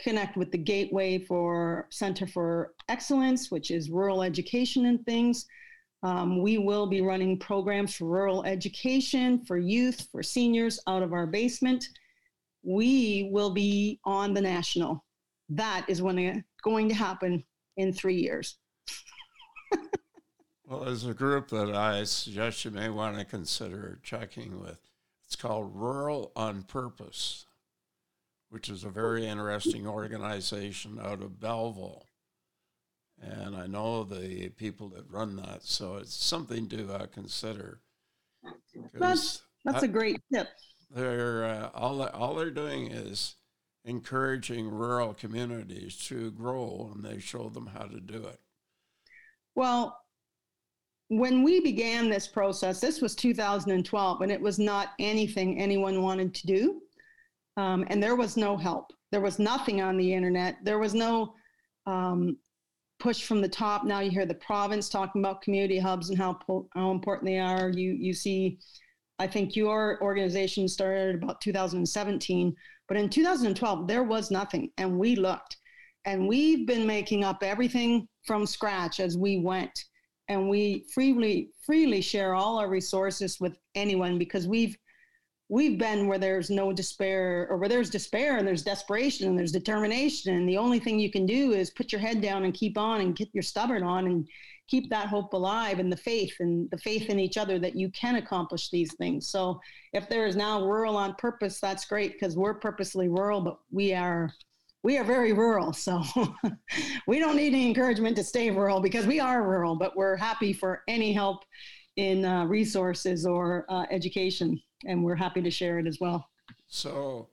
connect 0.00 0.36
with 0.36 0.50
the 0.52 0.58
Gateway 0.58 1.24
for 1.24 1.88
Center 1.90 2.26
for 2.26 2.74
Excellence, 2.88 3.50
which 3.50 3.70
is 3.70 3.90
rural 3.90 4.22
education 4.22 4.86
and 4.86 5.04
things. 5.04 5.46
Um, 6.04 6.42
we 6.42 6.58
will 6.58 6.86
be 6.86 7.00
running 7.00 7.38
programs 7.38 7.96
for 7.96 8.04
rural 8.04 8.44
education, 8.44 9.44
for 9.44 9.58
youth, 9.58 10.06
for 10.12 10.22
seniors 10.22 10.78
out 10.86 11.02
of 11.02 11.12
our 11.12 11.26
basement. 11.26 11.84
We 12.62 13.28
will 13.32 13.50
be 13.50 14.00
on 14.04 14.34
the 14.34 14.40
national. 14.40 15.04
That 15.48 15.84
is 15.88 16.02
when 16.02 16.18
it's 16.18 16.42
going 16.62 16.88
to 16.88 16.94
happen 16.94 17.44
in 17.76 17.92
three 17.92 18.16
years. 18.16 18.58
well, 20.66 20.80
there's 20.84 21.06
a 21.06 21.14
group 21.14 21.48
that 21.48 21.74
I 21.74 22.04
suggest 22.04 22.64
you 22.64 22.70
may 22.70 22.88
want 22.88 23.18
to 23.18 23.24
consider 23.24 23.98
checking 24.02 24.60
with. 24.60 24.80
It's 25.26 25.36
called 25.36 25.72
Rural 25.74 26.32
on 26.36 26.62
Purpose 26.62 27.46
which 28.50 28.68
is 28.68 28.84
a 28.84 28.88
very 28.88 29.26
interesting 29.26 29.86
organization 29.86 30.98
out 31.02 31.22
of 31.22 31.40
Belleville. 31.40 32.06
And 33.20 33.56
I 33.56 33.66
know 33.66 34.04
the 34.04 34.48
people 34.50 34.88
that 34.90 35.10
run 35.10 35.36
that, 35.36 35.64
so 35.64 35.96
it's 35.96 36.14
something 36.14 36.68
to 36.68 36.92
uh, 36.92 37.06
consider. 37.06 37.80
That's, 38.94 39.42
that's 39.64 39.82
a 39.82 39.88
great 39.88 40.20
tip. 40.32 40.48
They're 40.90 41.44
uh, 41.44 41.70
all 41.74 42.02
all 42.02 42.34
they're 42.34 42.50
doing 42.50 42.90
is 42.90 43.34
encouraging 43.84 44.68
rural 44.68 45.14
communities 45.14 45.96
to 46.08 46.30
grow, 46.32 46.90
and 46.94 47.04
they 47.04 47.18
show 47.18 47.48
them 47.48 47.66
how 47.66 47.84
to 47.84 48.00
do 48.00 48.26
it. 48.26 48.40
Well, 49.54 49.98
when 51.08 51.42
we 51.42 51.60
began 51.60 52.08
this 52.08 52.28
process, 52.28 52.80
this 52.80 53.00
was 53.00 53.14
2012, 53.14 54.20
and 54.20 54.30
it 54.30 54.40
was 54.40 54.58
not 54.58 54.90
anything 54.98 55.58
anyone 55.58 56.02
wanted 56.02 56.34
to 56.34 56.46
do. 56.46 56.82
Um, 57.56 57.84
and 57.88 58.02
there 58.02 58.14
was 58.14 58.36
no 58.36 58.56
help. 58.56 58.92
There 59.10 59.20
was 59.20 59.38
nothing 59.38 59.80
on 59.80 59.96
the 59.96 60.12
internet. 60.12 60.58
There 60.62 60.78
was 60.78 60.94
no 60.94 61.34
um, 61.86 62.36
push 63.00 63.24
from 63.24 63.40
the 63.40 63.48
top. 63.48 63.84
Now 63.84 64.00
you 64.00 64.10
hear 64.10 64.26
the 64.26 64.34
province 64.34 64.88
talking 64.88 65.22
about 65.22 65.42
community 65.42 65.78
hubs 65.78 66.10
and 66.10 66.18
how 66.18 66.34
po- 66.34 66.68
how 66.74 66.90
important 66.90 67.26
they 67.26 67.38
are. 67.38 67.70
You 67.70 67.92
you 67.92 68.12
see, 68.12 68.58
I 69.18 69.26
think 69.26 69.56
your 69.56 70.00
organization 70.02 70.68
started 70.68 71.16
about 71.16 71.40
2017, 71.40 72.54
but 72.86 72.96
in 72.96 73.08
2012 73.08 73.86
there 73.88 74.04
was 74.04 74.30
nothing, 74.30 74.70
and 74.78 74.98
we 74.98 75.16
looked, 75.16 75.56
and 76.04 76.28
we've 76.28 76.66
been 76.66 76.86
making 76.86 77.24
up 77.24 77.42
everything 77.42 78.08
from 78.24 78.46
scratch 78.46 79.00
as 79.00 79.18
we 79.18 79.38
went, 79.38 79.84
and 80.28 80.48
we 80.48 80.84
freely 80.94 81.50
freely 81.66 82.00
share 82.00 82.34
all 82.34 82.58
our 82.58 82.68
resources 82.68 83.38
with 83.40 83.58
anyone 83.74 84.18
because 84.18 84.46
we've 84.46 84.76
we've 85.48 85.78
been 85.78 86.06
where 86.06 86.18
there's 86.18 86.50
no 86.50 86.72
despair 86.72 87.46
or 87.50 87.56
where 87.56 87.68
there's 87.68 87.90
despair 87.90 88.36
and 88.36 88.46
there's 88.46 88.62
desperation 88.62 89.28
and 89.28 89.38
there's 89.38 89.52
determination. 89.52 90.34
And 90.34 90.48
the 90.48 90.58
only 90.58 90.78
thing 90.78 90.98
you 90.98 91.10
can 91.10 91.24
do 91.24 91.52
is 91.52 91.70
put 91.70 91.90
your 91.90 92.00
head 92.00 92.20
down 92.20 92.44
and 92.44 92.52
keep 92.52 92.76
on 92.76 93.00
and 93.00 93.16
get 93.16 93.28
your 93.32 93.42
stubborn 93.42 93.82
on 93.82 94.06
and 94.06 94.28
keep 94.68 94.88
that 94.90 95.08
hope 95.08 95.32
alive 95.32 95.78
and 95.78 95.90
the 95.90 95.96
faith 95.96 96.34
and 96.40 96.70
the 96.70 96.78
faith 96.78 97.08
in 97.10 97.18
each 97.18 97.36
other 97.36 97.58
that 97.58 97.76
you 97.76 97.90
can 97.90 98.16
accomplish 98.16 98.70
these 98.70 98.94
things 98.94 99.28
so 99.28 99.58
if 99.92 100.08
there 100.08 100.26
is 100.26 100.36
now 100.36 100.62
rural 100.64 100.96
on 100.96 101.14
purpose 101.14 101.60
that's 101.60 101.84
great 101.84 102.12
because 102.12 102.36
we're 102.36 102.54
purposely 102.54 103.08
rural 103.08 103.40
but 103.40 103.58
we 103.70 103.92
are 103.92 104.32
we 104.84 104.96
are 104.96 105.04
very 105.04 105.32
rural 105.32 105.72
so 105.72 106.02
we 107.06 107.18
don't 107.18 107.36
need 107.36 107.52
any 107.52 107.66
encouragement 107.66 108.16
to 108.16 108.22
stay 108.22 108.50
rural 108.50 108.80
because 108.80 109.06
we 109.06 109.18
are 109.18 109.42
rural 109.42 109.76
but 109.76 109.96
we're 109.96 110.16
happy 110.16 110.52
for 110.52 110.82
any 110.86 111.12
help 111.12 111.44
in 111.96 112.24
uh, 112.24 112.44
resources 112.44 113.26
or 113.26 113.66
uh, 113.68 113.84
education 113.90 114.60
and 114.86 115.02
we're 115.02 115.16
happy 115.16 115.42
to 115.42 115.50
share 115.50 115.78
it 115.78 115.86
as 115.86 115.98
well. 116.00 116.28
So, 116.66 117.28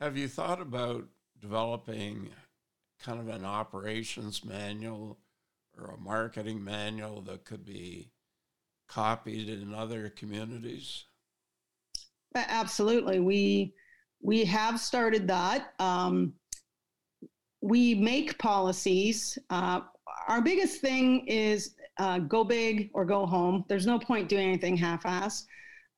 have 0.00 0.16
you 0.16 0.28
thought 0.28 0.60
about 0.60 1.06
developing 1.40 2.30
kind 3.02 3.20
of 3.20 3.28
an 3.28 3.44
operations 3.44 4.44
manual 4.44 5.18
or 5.76 5.94
a 5.94 6.00
marketing 6.00 6.62
manual 6.62 7.22
that 7.22 7.44
could 7.44 7.64
be 7.64 8.10
copied 8.88 9.48
in 9.48 9.74
other 9.74 10.08
communities? 10.08 11.04
Absolutely. 12.34 13.20
We 13.20 13.74
we 14.22 14.44
have 14.44 14.78
started 14.78 15.26
that. 15.28 15.72
Um, 15.78 16.34
we 17.62 17.94
make 17.94 18.38
policies. 18.38 19.38
Uh, 19.48 19.80
our 20.28 20.40
biggest 20.40 20.80
thing 20.80 21.26
is 21.26 21.74
uh, 21.98 22.18
go 22.18 22.44
big 22.44 22.90
or 22.94 23.04
go 23.04 23.26
home. 23.26 23.64
There's 23.68 23.86
no 23.86 23.98
point 23.98 24.28
doing 24.28 24.48
anything 24.48 24.76
half-assed. 24.76 25.44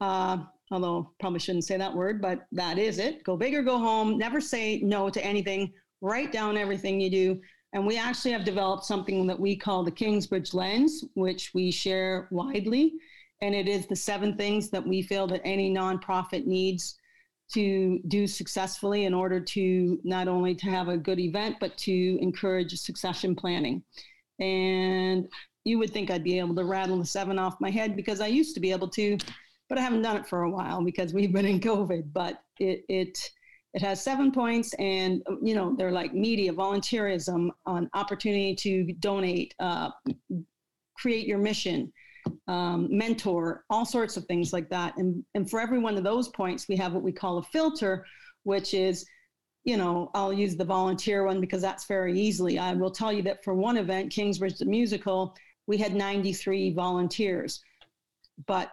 Uh, 0.01 0.39
although 0.71 1.13
probably 1.21 1.39
shouldn't 1.39 1.65
say 1.65 1.77
that 1.77 1.95
word, 1.95 2.21
but 2.21 2.47
that 2.53 2.79
is 2.79 2.99
it. 2.99 3.23
Go 3.25 3.37
big 3.37 3.55
or 3.55 3.63
go 3.63 3.79
home. 3.79 4.19
Never 4.19 4.41
say 4.41 4.81
no 4.81 5.11
to 5.11 5.25
anything. 5.25 5.73
Write 6.01 6.33
down 6.33 6.57
everything 6.57 7.01
you 7.01 7.11
do. 7.11 7.41
And 7.73 7.87
we 7.87 7.97
actually 7.97 8.33
have 8.33 8.45
developed 8.45 8.85
something 8.85 9.27
that 9.27 9.41
we 9.41 9.57
call 9.57 9.83
the 9.83 9.91
Kingsbridge 9.91 10.53
Lens, 10.53 11.05
which 11.15 11.53
we 11.55 11.71
share 11.71 12.29
widely. 12.31 12.95
And 13.41 13.55
it 13.55 13.67
is 13.67 13.87
the 13.87 13.97
seven 13.97 14.37
things 14.37 14.71
that 14.71 14.87
we 14.87 15.03
feel 15.03 15.27
that 15.29 15.41
any 15.45 15.73
nonprofit 15.75 16.47
needs 16.47 16.97
to 17.55 17.99
do 18.09 18.27
successfully 18.27 19.05
in 19.05 19.15
order 19.15 19.41
to 19.41 19.99
not 20.05 20.29
only 20.29 20.55
to 20.55 20.67
have 20.67 20.89
a 20.89 20.97
good 20.97 21.19
event, 21.19 21.57
but 21.61 21.77
to 21.79 22.19
encourage 22.21 22.79
succession 22.79 23.35
planning. 23.35 23.83
And 24.39 25.29
you 25.65 25.79
would 25.79 25.91
think 25.91 26.11
I'd 26.11 26.25
be 26.25 26.39
able 26.39 26.55
to 26.57 26.65
rattle 26.65 26.99
the 26.99 27.07
seven 27.07 27.39
off 27.39 27.61
my 27.61 27.71
head 27.71 27.97
because 27.97 28.21
I 28.21 28.27
used 28.27 28.55
to 28.55 28.61
be 28.61 28.73
able 28.73 28.89
to, 28.89 29.19
but 29.69 29.79
I 29.79 29.83
haven't 29.83 30.03
done 30.03 30.17
it 30.17 30.27
for 30.27 30.43
a 30.43 30.51
while 30.51 30.83
because 30.83 31.15
we've 31.15 31.33
been 31.33 31.47
in 31.47 31.61
COVID. 31.61 32.13
But 32.13 32.43
it 32.59 32.85
it 32.89 33.31
it 33.75 33.83
has 33.83 34.03
seven 34.03 34.31
points, 34.33 34.75
and 34.75 35.23
you 35.43 35.55
know 35.55 35.75
they're 35.77 35.93
like 35.93 36.13
media, 36.13 36.53
volunteerism, 36.53 37.51
on 37.67 37.89
opportunity 37.95 38.55
to 38.57 38.93
donate, 38.95 39.55
uh, 39.61 39.91
create 40.97 41.27
your 41.27 41.39
mission, 41.39 41.93
um, 42.49 42.89
mentor, 42.91 43.65
all 43.71 43.87
sorts 43.87 44.17
of 44.17 44.25
things 44.27 44.53
like 44.53 44.69
that. 44.69 44.97
And 44.99 45.25
and 45.35 45.49
for 45.49 45.61
every 45.61 45.79
one 45.79 45.97
of 45.97 46.05
those 46.05 46.29
points, 46.29 46.69
we 46.69 46.77
have 46.77 46.93
what 46.93 47.03
we 47.03 47.13
call 47.13 47.39
a 47.39 47.43
filter, 47.45 48.05
which 48.45 48.75
is 48.75 49.07
you 49.65 49.77
know, 49.77 50.11
I'll 50.15 50.33
use 50.33 50.57
the 50.57 50.65
volunteer 50.65 51.25
one 51.25 51.41
because 51.41 51.63
that's 51.63 51.87
very 51.87 52.19
easily. 52.19 52.59
I 52.59 52.73
will 52.75 52.91
tell 52.91 53.13
you 53.13 53.23
that 53.23 53.45
for 53.45 53.55
one 53.55 53.77
event, 53.77 54.11
Kingsbridge 54.13 54.59
the 54.59 54.65
Musical, 54.65 55.37
we 55.67 55.79
had 55.79 55.95
93 55.95 56.75
volunteers. 56.75 57.63
But 58.47 58.73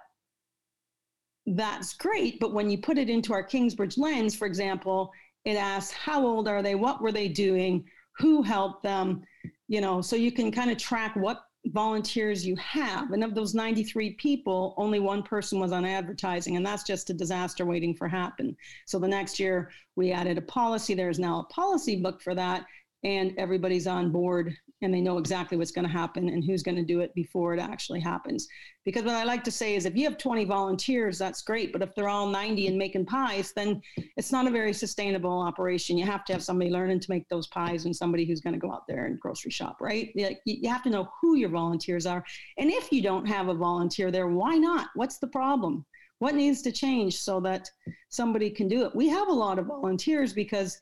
that's 1.55 1.93
great. 1.93 2.39
But 2.39 2.53
when 2.53 2.69
you 2.69 2.77
put 2.77 2.97
it 2.97 3.09
into 3.09 3.33
our 3.33 3.43
Kingsbridge 3.43 3.97
lens, 3.97 4.35
for 4.35 4.45
example, 4.45 5.11
it 5.45 5.55
asks 5.55 5.93
how 5.93 6.25
old 6.25 6.47
are 6.47 6.61
they? 6.61 6.75
What 6.75 7.01
were 7.01 7.11
they 7.11 7.27
doing? 7.27 7.85
Who 8.17 8.41
helped 8.43 8.83
them? 8.83 9.23
You 9.67 9.81
know, 9.81 10.01
so 10.01 10.15
you 10.15 10.31
can 10.31 10.51
kind 10.51 10.71
of 10.71 10.77
track 10.77 11.15
what 11.15 11.41
volunteers 11.67 12.45
you 12.45 12.55
have. 12.55 13.11
And 13.11 13.23
of 13.23 13.35
those 13.35 13.53
93 13.53 14.11
people, 14.13 14.73
only 14.77 14.99
one 14.99 15.23
person 15.23 15.59
was 15.59 15.71
on 15.71 15.85
advertising, 15.85 16.55
and 16.55 16.65
that's 16.65 16.83
just 16.83 17.09
a 17.09 17.13
disaster 17.13 17.65
waiting 17.65 17.95
for 17.95 18.07
happen. 18.07 18.55
So 18.85 18.99
the 18.99 19.07
next 19.07 19.39
year 19.39 19.71
we 19.95 20.11
added 20.11 20.37
a 20.37 20.41
policy. 20.43 20.93
There's 20.93 21.19
now 21.19 21.41
a 21.41 21.53
policy 21.53 22.01
book 22.01 22.21
for 22.21 22.33
that, 22.35 22.65
and 23.03 23.33
everybody's 23.37 23.87
on 23.87 24.11
board 24.11 24.55
and 24.81 24.93
they 24.93 25.01
know 25.01 25.17
exactly 25.17 25.57
what's 25.57 25.71
going 25.71 25.85
to 25.85 25.91
happen 25.91 26.29
and 26.29 26.43
who's 26.43 26.63
going 26.63 26.77
to 26.77 26.83
do 26.83 27.01
it 27.01 27.13
before 27.13 27.53
it 27.53 27.59
actually 27.59 27.99
happens. 27.99 28.47
Because 28.85 29.03
what 29.03 29.15
I 29.15 29.23
like 29.23 29.43
to 29.43 29.51
say 29.51 29.75
is 29.75 29.85
if 29.85 29.95
you 29.95 30.05
have 30.05 30.17
20 30.17 30.45
volunteers, 30.45 31.17
that's 31.17 31.41
great. 31.41 31.73
But 31.73 31.81
if 31.81 31.93
they're 31.93 32.07
all 32.07 32.27
90 32.27 32.67
and 32.67 32.77
making 32.77 33.05
pies, 33.05 33.51
then 33.55 33.81
it's 34.15 34.31
not 34.31 34.47
a 34.47 34.51
very 34.51 34.73
sustainable 34.73 35.41
operation. 35.41 35.97
You 35.97 36.05
have 36.05 36.23
to 36.25 36.33
have 36.33 36.43
somebody 36.43 36.71
learning 36.71 37.01
to 37.01 37.11
make 37.11 37.27
those 37.27 37.47
pies 37.47 37.85
and 37.85 37.95
somebody 37.95 38.25
who's 38.25 38.41
going 38.41 38.53
to 38.53 38.59
go 38.59 38.71
out 38.71 38.87
there 38.87 39.05
and 39.05 39.19
grocery 39.19 39.51
shop, 39.51 39.77
right? 39.81 40.11
You 40.45 40.69
have 40.69 40.83
to 40.83 40.89
know 40.89 41.09
who 41.21 41.35
your 41.35 41.49
volunteers 41.49 42.05
are. 42.05 42.23
And 42.57 42.71
if 42.71 42.91
you 42.91 43.01
don't 43.01 43.25
have 43.27 43.49
a 43.49 43.53
volunteer 43.53 44.11
there, 44.11 44.27
why 44.27 44.55
not? 44.55 44.87
What's 44.95 45.17
the 45.19 45.27
problem? 45.27 45.85
What 46.19 46.35
needs 46.35 46.61
to 46.63 46.71
change 46.71 47.17
so 47.17 47.39
that 47.41 47.69
somebody 48.09 48.49
can 48.49 48.67
do 48.67 48.85
it? 48.85 48.95
We 48.95 49.07
have 49.07 49.29
a 49.29 49.33
lot 49.33 49.57
of 49.57 49.67
volunteers 49.67 50.33
because 50.33 50.81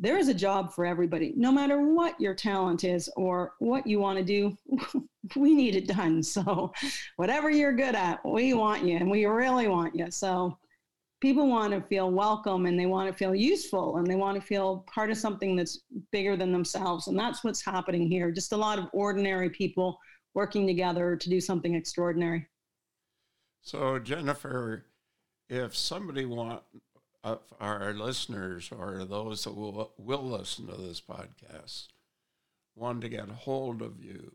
there 0.00 0.16
is 0.16 0.28
a 0.28 0.34
job 0.34 0.72
for 0.72 0.86
everybody. 0.86 1.34
No 1.36 1.52
matter 1.52 1.82
what 1.82 2.18
your 2.18 2.34
talent 2.34 2.84
is 2.84 3.10
or 3.16 3.52
what 3.58 3.86
you 3.86 4.00
want 4.00 4.18
to 4.18 4.24
do, 4.24 4.56
we 5.36 5.54
need 5.54 5.76
it 5.76 5.86
done. 5.86 6.22
So, 6.30 6.72
whatever 7.16 7.50
you're 7.50 7.74
good 7.74 7.94
at, 7.94 8.24
we 8.24 8.54
want 8.54 8.84
you 8.84 8.96
and 8.96 9.10
we 9.10 9.26
really 9.26 9.68
want 9.68 9.94
you. 9.94 10.10
So, 10.10 10.56
people 11.20 11.48
want 11.48 11.74
to 11.74 11.82
feel 11.82 12.10
welcome 12.10 12.64
and 12.64 12.80
they 12.80 12.86
want 12.86 13.10
to 13.10 13.14
feel 13.14 13.34
useful 13.34 13.98
and 13.98 14.06
they 14.06 14.14
want 14.14 14.40
to 14.40 14.46
feel 14.46 14.86
part 14.92 15.10
of 15.10 15.18
something 15.18 15.54
that's 15.54 15.80
bigger 16.12 16.34
than 16.34 16.50
themselves. 16.50 17.08
And 17.08 17.18
that's 17.18 17.44
what's 17.44 17.62
happening 17.62 18.10
here. 18.10 18.30
Just 18.30 18.52
a 18.52 18.56
lot 18.56 18.78
of 18.78 18.88
ordinary 18.94 19.50
people 19.50 19.98
working 20.32 20.66
together 20.66 21.14
to 21.16 21.28
do 21.28 21.40
something 21.40 21.74
extraordinary. 21.74 22.46
So, 23.60 23.98
Jennifer, 23.98 24.86
if 25.50 25.76
somebody 25.76 26.24
want 26.24 26.62
of 27.22 27.40
our 27.60 27.92
listeners 27.92 28.70
or 28.76 29.04
those 29.04 29.44
that 29.44 29.54
will, 29.54 29.92
will 29.98 30.22
listen 30.22 30.66
to 30.66 30.76
this 30.76 31.00
podcast 31.00 31.88
want 32.80 33.02
to 33.02 33.08
get 33.08 33.28
a 33.28 33.34
hold 33.34 33.82
of 33.82 34.02
you, 34.02 34.32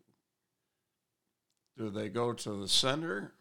do 1.77 1.89
they 1.89 2.09
go 2.09 2.31
to 2.31 2.61
the 2.61 2.67
center? 2.67 3.33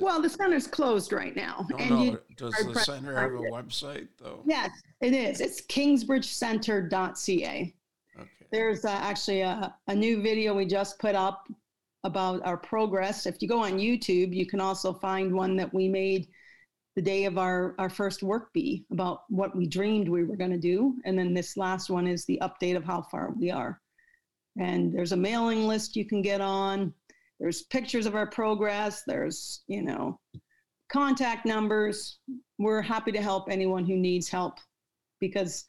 Well, 0.00 0.22
the 0.22 0.30
center's 0.30 0.66
closed 0.66 1.12
right 1.12 1.36
now. 1.36 1.66
No, 1.70 1.76
and 1.76 1.90
no. 1.90 2.18
Does 2.36 2.54
the 2.66 2.80
center 2.80 3.18
have 3.18 3.32
a 3.32 3.50
website, 3.50 4.08
though? 4.18 4.42
Yes, 4.46 4.70
it 5.00 5.14
is. 5.14 5.40
It's 5.40 5.62
kingsbridgecenter.ca. 5.66 7.74
Okay. 8.18 8.28
There's 8.50 8.84
uh, 8.84 8.90
actually 8.90 9.42
a, 9.42 9.74
a 9.88 9.94
new 9.94 10.22
video 10.22 10.54
we 10.54 10.66
just 10.66 10.98
put 10.98 11.14
up 11.14 11.46
about 12.04 12.44
our 12.44 12.56
progress. 12.56 13.26
If 13.26 13.36
you 13.40 13.46
go 13.48 13.62
on 13.62 13.78
YouTube, 13.78 14.34
you 14.34 14.46
can 14.46 14.60
also 14.60 14.92
find 14.92 15.32
one 15.32 15.54
that 15.56 15.72
we 15.72 15.88
made– 15.88 16.26
the 16.94 17.02
day 17.02 17.24
of 17.24 17.38
our, 17.38 17.74
our 17.78 17.88
first 17.88 18.22
work 18.22 18.52
bee 18.52 18.84
about 18.92 19.22
what 19.28 19.56
we 19.56 19.66
dreamed 19.66 20.08
we 20.08 20.24
were 20.24 20.36
going 20.36 20.50
to 20.50 20.58
do. 20.58 20.96
And 21.04 21.18
then 21.18 21.32
this 21.32 21.56
last 21.56 21.88
one 21.88 22.06
is 22.06 22.24
the 22.24 22.40
update 22.42 22.76
of 22.76 22.84
how 22.84 23.02
far 23.02 23.32
we 23.38 23.50
are. 23.50 23.80
And 24.58 24.92
there's 24.92 25.12
a 25.12 25.16
mailing 25.16 25.66
list 25.66 25.96
you 25.96 26.04
can 26.04 26.20
get 26.20 26.40
on. 26.40 26.92
There's 27.40 27.62
pictures 27.62 28.06
of 28.06 28.14
our 28.14 28.26
progress. 28.26 29.02
There's, 29.06 29.62
you 29.66 29.82
know, 29.82 30.20
contact 30.90 31.46
numbers. 31.46 32.18
We're 32.58 32.82
happy 32.82 33.12
to 33.12 33.22
help 33.22 33.50
anyone 33.50 33.86
who 33.86 33.96
needs 33.96 34.28
help 34.28 34.58
because 35.18 35.64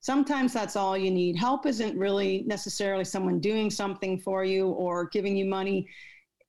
sometimes 0.00 0.52
that's 0.52 0.76
all 0.76 0.96
you 0.96 1.10
need. 1.10 1.36
Help 1.36 1.66
isn't 1.66 1.98
really 1.98 2.44
necessarily 2.46 3.04
someone 3.04 3.40
doing 3.40 3.68
something 3.70 4.20
for 4.20 4.44
you 4.44 4.68
or 4.68 5.08
giving 5.08 5.36
you 5.36 5.44
money. 5.44 5.88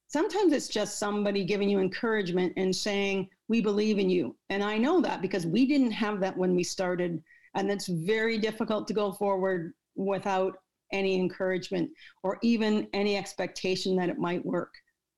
Sometimes 0.09 0.53
it's 0.53 0.67
just 0.67 0.97
somebody 0.97 1.43
giving 1.43 1.69
you 1.69 1.79
encouragement 1.79 2.51
and 2.57 2.75
saying, 2.75 3.29
we 3.47 3.61
believe 3.61 3.99
in 3.99 4.09
you. 4.09 4.35
And 4.49 4.63
I 4.63 4.75
know 4.75 5.01
that 5.01 5.21
because 5.21 5.45
we 5.45 5.67
didn't 5.67 5.91
have 5.91 6.19
that 6.21 6.35
when 6.35 6.55
we 6.55 6.63
started. 6.63 7.21
And 7.53 7.69
it's 7.69 7.87
very 7.87 8.39
difficult 8.39 8.87
to 8.87 8.93
go 8.95 9.11
forward 9.11 9.73
without 9.95 10.55
any 10.91 11.15
encouragement 11.15 11.91
or 12.23 12.39
even 12.41 12.87
any 12.91 13.17
expectation 13.17 13.95
that 13.97 14.09
it 14.09 14.17
might 14.17 14.43
work. 14.43 14.73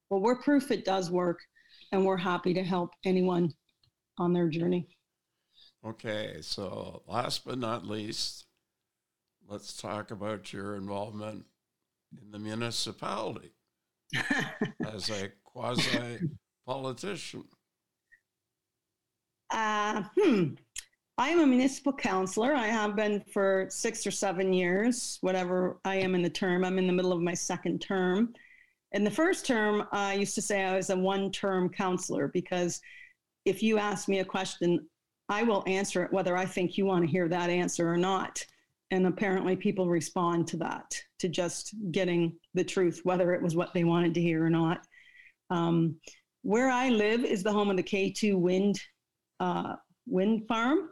Well, 0.10 0.20
we're 0.20 0.42
proof 0.42 0.72
it 0.72 0.84
does 0.84 1.10
work, 1.10 1.40
and 1.94 2.06
we're 2.06 2.18
happy 2.18 2.54
to 2.54 2.64
help 2.64 2.92
anyone 3.06 3.54
on 4.18 4.34
their 4.34 4.50
journey. 4.50 4.90
Okay, 5.86 6.40
so 6.42 7.02
last 7.08 7.46
but 7.46 7.58
not 7.58 7.88
least, 7.88 8.46
let's 9.48 9.80
talk 9.80 10.12
about 10.12 10.52
your 10.52 10.76
involvement 10.76 11.46
in 12.22 12.32
the 12.32 12.40
municipality 12.40 13.51
as 14.94 15.10
a 15.10 15.30
quasi 15.44 16.20
politician. 16.66 17.44
Uh, 19.52 20.04
hmm. 20.18 20.54
I 21.18 21.30
am 21.30 21.42
a 21.42 21.46
municipal 21.46 21.94
councilor. 21.94 22.54
I 22.54 22.68
have 22.68 22.96
been 22.96 23.24
for 23.32 23.68
six 23.70 24.08
or 24.08 24.12
seven 24.12 24.54
years, 24.54 25.18
whatever 25.22 25.80
I 25.86 25.96
am 25.96 26.16
in 26.16 26.22
the 26.22 26.30
term. 26.30 26.64
I'm 26.64 26.80
in 26.80 26.88
the 26.88 26.94
middle 26.94 27.12
of 27.12 27.22
my 27.22 27.34
second 27.34 27.80
term. 27.80 28.34
In 28.94 29.04
the 29.04 29.12
first 29.12 29.46
term, 29.46 29.88
I 29.92 30.16
used 30.16 30.36
to 30.36 30.42
say 30.42 30.64
I 30.64 30.76
was 30.76 30.90
a 30.90 30.98
one 30.98 31.32
term 31.32 31.70
councilor 31.70 32.30
because 32.30 32.82
if 33.46 33.62
you 33.62 33.78
ask 33.78 34.08
me 34.08 34.20
a 34.20 34.26
question, 34.26 34.88
I 35.30 35.44
will 35.44 35.64
answer 35.68 36.04
it 36.04 36.12
whether 36.12 36.36
I 36.36 36.46
think 36.46 36.78
you 36.78 36.86
want 36.86 37.06
to 37.06 37.12
hear 37.12 37.28
that 37.30 37.50
answer 37.50 37.92
or 37.92 37.98
not. 37.98 38.44
And 38.92 39.08
apparently, 39.08 39.56
people 39.56 39.88
respond 39.88 40.48
to 40.48 40.58
that, 40.58 40.94
to 41.20 41.30
just 41.30 41.74
getting 41.92 42.38
the 42.54 42.64
truth, 42.64 43.02
whether 43.04 43.34
it 43.34 43.42
was 43.42 43.56
what 43.56 43.74
they 43.74 43.86
wanted 43.86 44.14
to 44.16 44.22
hear 44.22 44.46
or 44.46 44.50
not. 44.50 44.86
Um, 45.50 45.96
where 46.44 46.70
I 46.70 46.90
live 46.90 47.24
is 47.24 47.44
the 47.44 47.52
home 47.52 47.70
of 47.70 47.78
the 47.78 47.84
K2 47.84 48.38
Wind 48.38 48.80
uh, 49.40 49.76
wind 50.08 50.48
farm. 50.48 50.90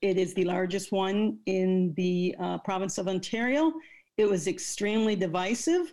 It 0.00 0.18
is 0.18 0.34
the 0.34 0.44
largest 0.44 0.90
one 0.92 1.38
in 1.46 1.94
the 1.96 2.34
uh, 2.40 2.58
province 2.58 2.98
of 2.98 3.08
Ontario. 3.08 3.72
It 4.18 4.28
was 4.28 4.48
extremely 4.48 5.14
divisive. 5.14 5.92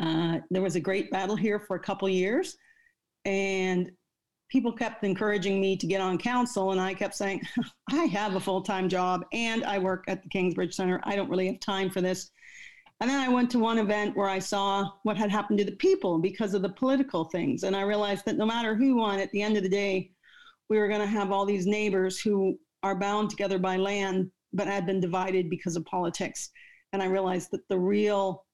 Uh, 0.00 0.38
there 0.50 0.62
was 0.62 0.76
a 0.76 0.80
great 0.80 1.10
battle 1.10 1.36
here 1.36 1.60
for 1.60 1.76
a 1.76 1.80
couple 1.80 2.08
years. 2.08 2.56
And 3.24 3.90
people 4.48 4.72
kept 4.72 5.04
encouraging 5.04 5.60
me 5.60 5.76
to 5.76 5.86
get 5.86 6.00
on 6.00 6.18
council, 6.18 6.72
and 6.72 6.80
I 6.80 6.94
kept 6.94 7.14
saying, 7.14 7.42
I 7.90 8.04
have 8.04 8.34
a 8.34 8.40
full 8.40 8.62
time 8.62 8.88
job 8.88 9.24
and 9.32 9.64
I 9.64 9.78
work 9.78 10.04
at 10.08 10.22
the 10.22 10.28
Kingsbridge 10.28 10.74
Center. 10.74 11.00
I 11.04 11.16
don't 11.16 11.30
really 11.30 11.46
have 11.46 11.60
time 11.60 11.90
for 11.90 12.00
this. 12.00 12.30
And 13.00 13.10
then 13.10 13.20
I 13.20 13.28
went 13.28 13.50
to 13.50 13.58
one 13.58 13.78
event 13.78 14.16
where 14.16 14.28
I 14.28 14.38
saw 14.38 14.90
what 15.02 15.18
had 15.18 15.30
happened 15.30 15.58
to 15.58 15.64
the 15.64 15.72
people 15.72 16.18
because 16.18 16.54
of 16.54 16.62
the 16.62 16.70
political 16.70 17.26
things. 17.26 17.62
And 17.62 17.76
I 17.76 17.82
realized 17.82 18.24
that 18.24 18.38
no 18.38 18.46
matter 18.46 18.74
who 18.74 18.96
won, 18.96 19.18
at 19.18 19.30
the 19.32 19.42
end 19.42 19.56
of 19.56 19.62
the 19.62 19.68
day, 19.68 20.12
we 20.70 20.78
were 20.78 20.88
going 20.88 21.00
to 21.00 21.06
have 21.06 21.30
all 21.30 21.44
these 21.44 21.66
neighbors 21.66 22.18
who 22.18 22.58
are 22.82 22.98
bound 22.98 23.28
together 23.28 23.58
by 23.58 23.76
land, 23.76 24.30
but 24.52 24.66
had 24.66 24.86
been 24.86 25.00
divided 25.00 25.50
because 25.50 25.76
of 25.76 25.84
politics. 25.84 26.50
And 26.92 27.02
I 27.02 27.06
realized 27.06 27.50
that 27.52 27.68
the 27.68 27.78
real 27.78 28.46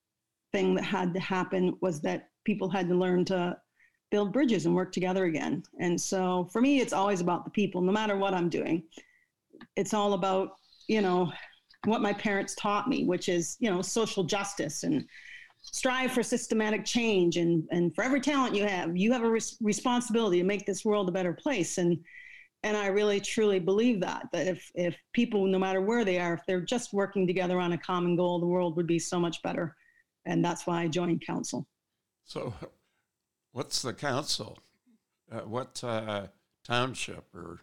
thing 0.50 0.74
that 0.74 0.84
had 0.84 1.14
to 1.14 1.20
happen 1.20 1.76
was 1.80 2.00
that 2.00 2.28
people 2.44 2.68
had 2.68 2.88
to 2.88 2.96
learn 2.96 3.24
to 3.26 3.56
build 4.12 4.32
bridges 4.32 4.66
and 4.66 4.74
work 4.74 4.92
together 4.92 5.24
again. 5.24 5.64
And 5.80 6.00
so 6.00 6.46
for 6.52 6.60
me, 6.60 6.80
it's 6.80 6.92
always 6.92 7.22
about 7.22 7.44
the 7.44 7.50
people, 7.50 7.80
no 7.80 7.90
matter 7.90 8.16
what 8.16 8.34
I'm 8.34 8.50
doing. 8.50 8.84
It's 9.74 9.94
all 9.94 10.12
about, 10.12 10.50
you 10.86 11.00
know, 11.00 11.32
what 11.86 12.02
my 12.02 12.12
parents 12.12 12.54
taught 12.54 12.88
me, 12.88 13.04
which 13.04 13.28
is, 13.28 13.56
you 13.58 13.70
know, 13.70 13.80
social 13.80 14.22
justice 14.22 14.84
and 14.84 15.06
strive 15.62 16.12
for 16.12 16.22
systematic 16.22 16.84
change. 16.84 17.38
And, 17.38 17.66
and 17.70 17.94
for 17.94 18.04
every 18.04 18.20
talent 18.20 18.54
you 18.54 18.66
have, 18.66 18.94
you 18.94 19.12
have 19.12 19.22
a 19.22 19.30
res- 19.30 19.56
responsibility 19.62 20.38
to 20.38 20.44
make 20.44 20.66
this 20.66 20.84
world 20.84 21.08
a 21.08 21.12
better 21.12 21.32
place. 21.32 21.78
And, 21.78 21.98
and 22.64 22.76
I 22.76 22.88
really 22.88 23.18
truly 23.18 23.60
believe 23.60 23.98
that, 24.02 24.26
that 24.32 24.46
if, 24.46 24.70
if 24.74 24.94
people, 25.14 25.46
no 25.46 25.58
matter 25.58 25.80
where 25.80 26.04
they 26.04 26.18
are, 26.20 26.34
if 26.34 26.40
they're 26.46 26.60
just 26.60 26.92
working 26.92 27.26
together 27.26 27.58
on 27.58 27.72
a 27.72 27.78
common 27.78 28.14
goal, 28.16 28.40
the 28.40 28.46
world 28.46 28.76
would 28.76 28.86
be 28.86 28.98
so 28.98 29.18
much 29.18 29.42
better. 29.42 29.74
And 30.26 30.44
that's 30.44 30.66
why 30.66 30.82
I 30.82 30.88
joined 30.88 31.24
council. 31.26 31.66
So 32.26 32.52
What's 33.52 33.82
the 33.82 33.92
council? 33.92 34.58
Uh, 35.30 35.40
what 35.40 35.82
uh, 35.84 36.26
township 36.64 37.24
or? 37.34 37.60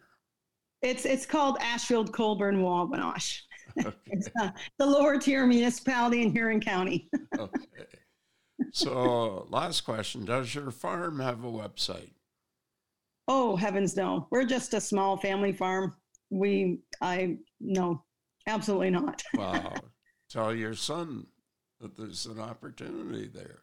It's 0.81 1.05
it's 1.05 1.25
called 1.25 1.57
Ashfield 1.59 2.13
Colborne 2.13 2.61
Wawanosh. 2.61 3.41
Okay. 3.77 3.95
it's 4.07 4.29
uh, 4.41 4.49
the 4.77 4.85
lower 4.85 5.19
tier 5.19 5.45
municipality 5.45 6.21
in 6.21 6.31
Huron 6.31 6.61
County. 6.61 7.09
okay. 7.39 7.53
So, 8.71 9.47
last 9.49 9.81
question: 9.81 10.25
Does 10.25 10.53
your 10.53 10.71
farm 10.71 11.19
have 11.19 11.43
a 11.43 11.51
website? 11.51 12.11
Oh 13.27 13.55
heavens, 13.55 13.95
no! 13.95 14.27
We're 14.31 14.45
just 14.45 14.73
a 14.73 14.81
small 14.81 15.17
family 15.17 15.53
farm. 15.53 15.95
We, 16.29 16.79
I 17.01 17.37
no, 17.59 18.03
absolutely 18.47 18.89
not. 18.91 19.23
wow! 19.35 19.73
Tell 20.29 20.53
your 20.53 20.75
son 20.75 21.27
that 21.79 21.97
there's 21.97 22.25
an 22.25 22.39
opportunity 22.39 23.27
there. 23.27 23.61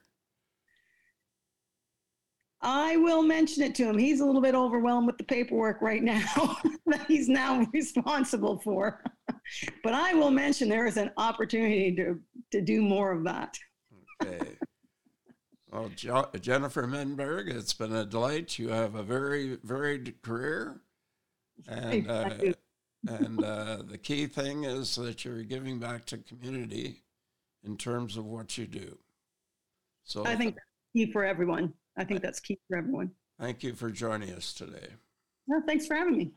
I 2.63 2.97
will 2.97 3.23
mention 3.23 3.63
it 3.63 3.75
to 3.77 3.85
him. 3.85 3.99
He's 3.99 4.21
a 4.21 4.25
little 4.25 4.41
bit 4.41 4.55
overwhelmed 4.55 5.07
with 5.07 5.19
the 5.19 5.25
paperwork 5.25 5.83
right 5.83 6.03
now 6.03 6.57
that 6.87 7.07
he's 7.07 7.29
now 7.29 7.67
responsible 7.73 8.59
for. 8.61 9.03
but 9.83 9.93
I 9.93 10.15
will 10.15 10.31
mention 10.31 10.69
there 10.69 10.87
is 10.87 10.97
an 10.97 11.11
opportunity 11.17 11.95
to, 11.97 12.19
to 12.53 12.61
do 12.61 12.83
more 12.83 13.13
of 13.13 13.25
that. 13.25 13.59
okay. 14.23 14.57
Well, 15.71 15.91
jo- 15.95 16.31
Jennifer 16.41 16.87
Miltenburg, 16.87 17.55
it's 17.55 17.75
been 17.75 17.95
a 17.95 18.07
delight. 18.07 18.59
You 18.59 18.69
have 18.69 18.95
a 18.95 19.03
very 19.03 19.59
varied 19.63 20.23
career. 20.23 20.81
And, 21.69 22.09
uh, 22.09 22.31
and 23.09 23.45
uh, 23.45 23.83
the 23.87 23.99
key 23.99 24.27
thing 24.27 24.65
is 24.65 24.95
that 24.97 25.25
you're 25.25 25.43
giving 25.43 25.79
back 25.79 26.07
to 26.07 26.19
community 26.19 27.03
in 27.65 27.77
terms 27.77 28.17
of 28.17 28.25
what 28.25 28.57
you 28.57 28.67
do. 28.67 28.97
So 30.05 30.25
I 30.25 30.37
think 30.37 30.57
key 30.95 31.13
for 31.13 31.25
everyone. 31.25 31.75
I 31.97 32.05
think 32.05 32.23
that's 32.23 32.41
key 32.41 32.59
for 32.69 32.77
everyone. 32.77 33.11
Thank 33.41 33.63
you 33.63 33.75
for 33.75 33.91
joining 33.91 34.33
us 34.33 34.53
today. 34.53 34.89
No, 35.47 35.61
thanks 35.67 35.87
for 35.87 35.95
having 35.95 36.17
me. 36.17 36.33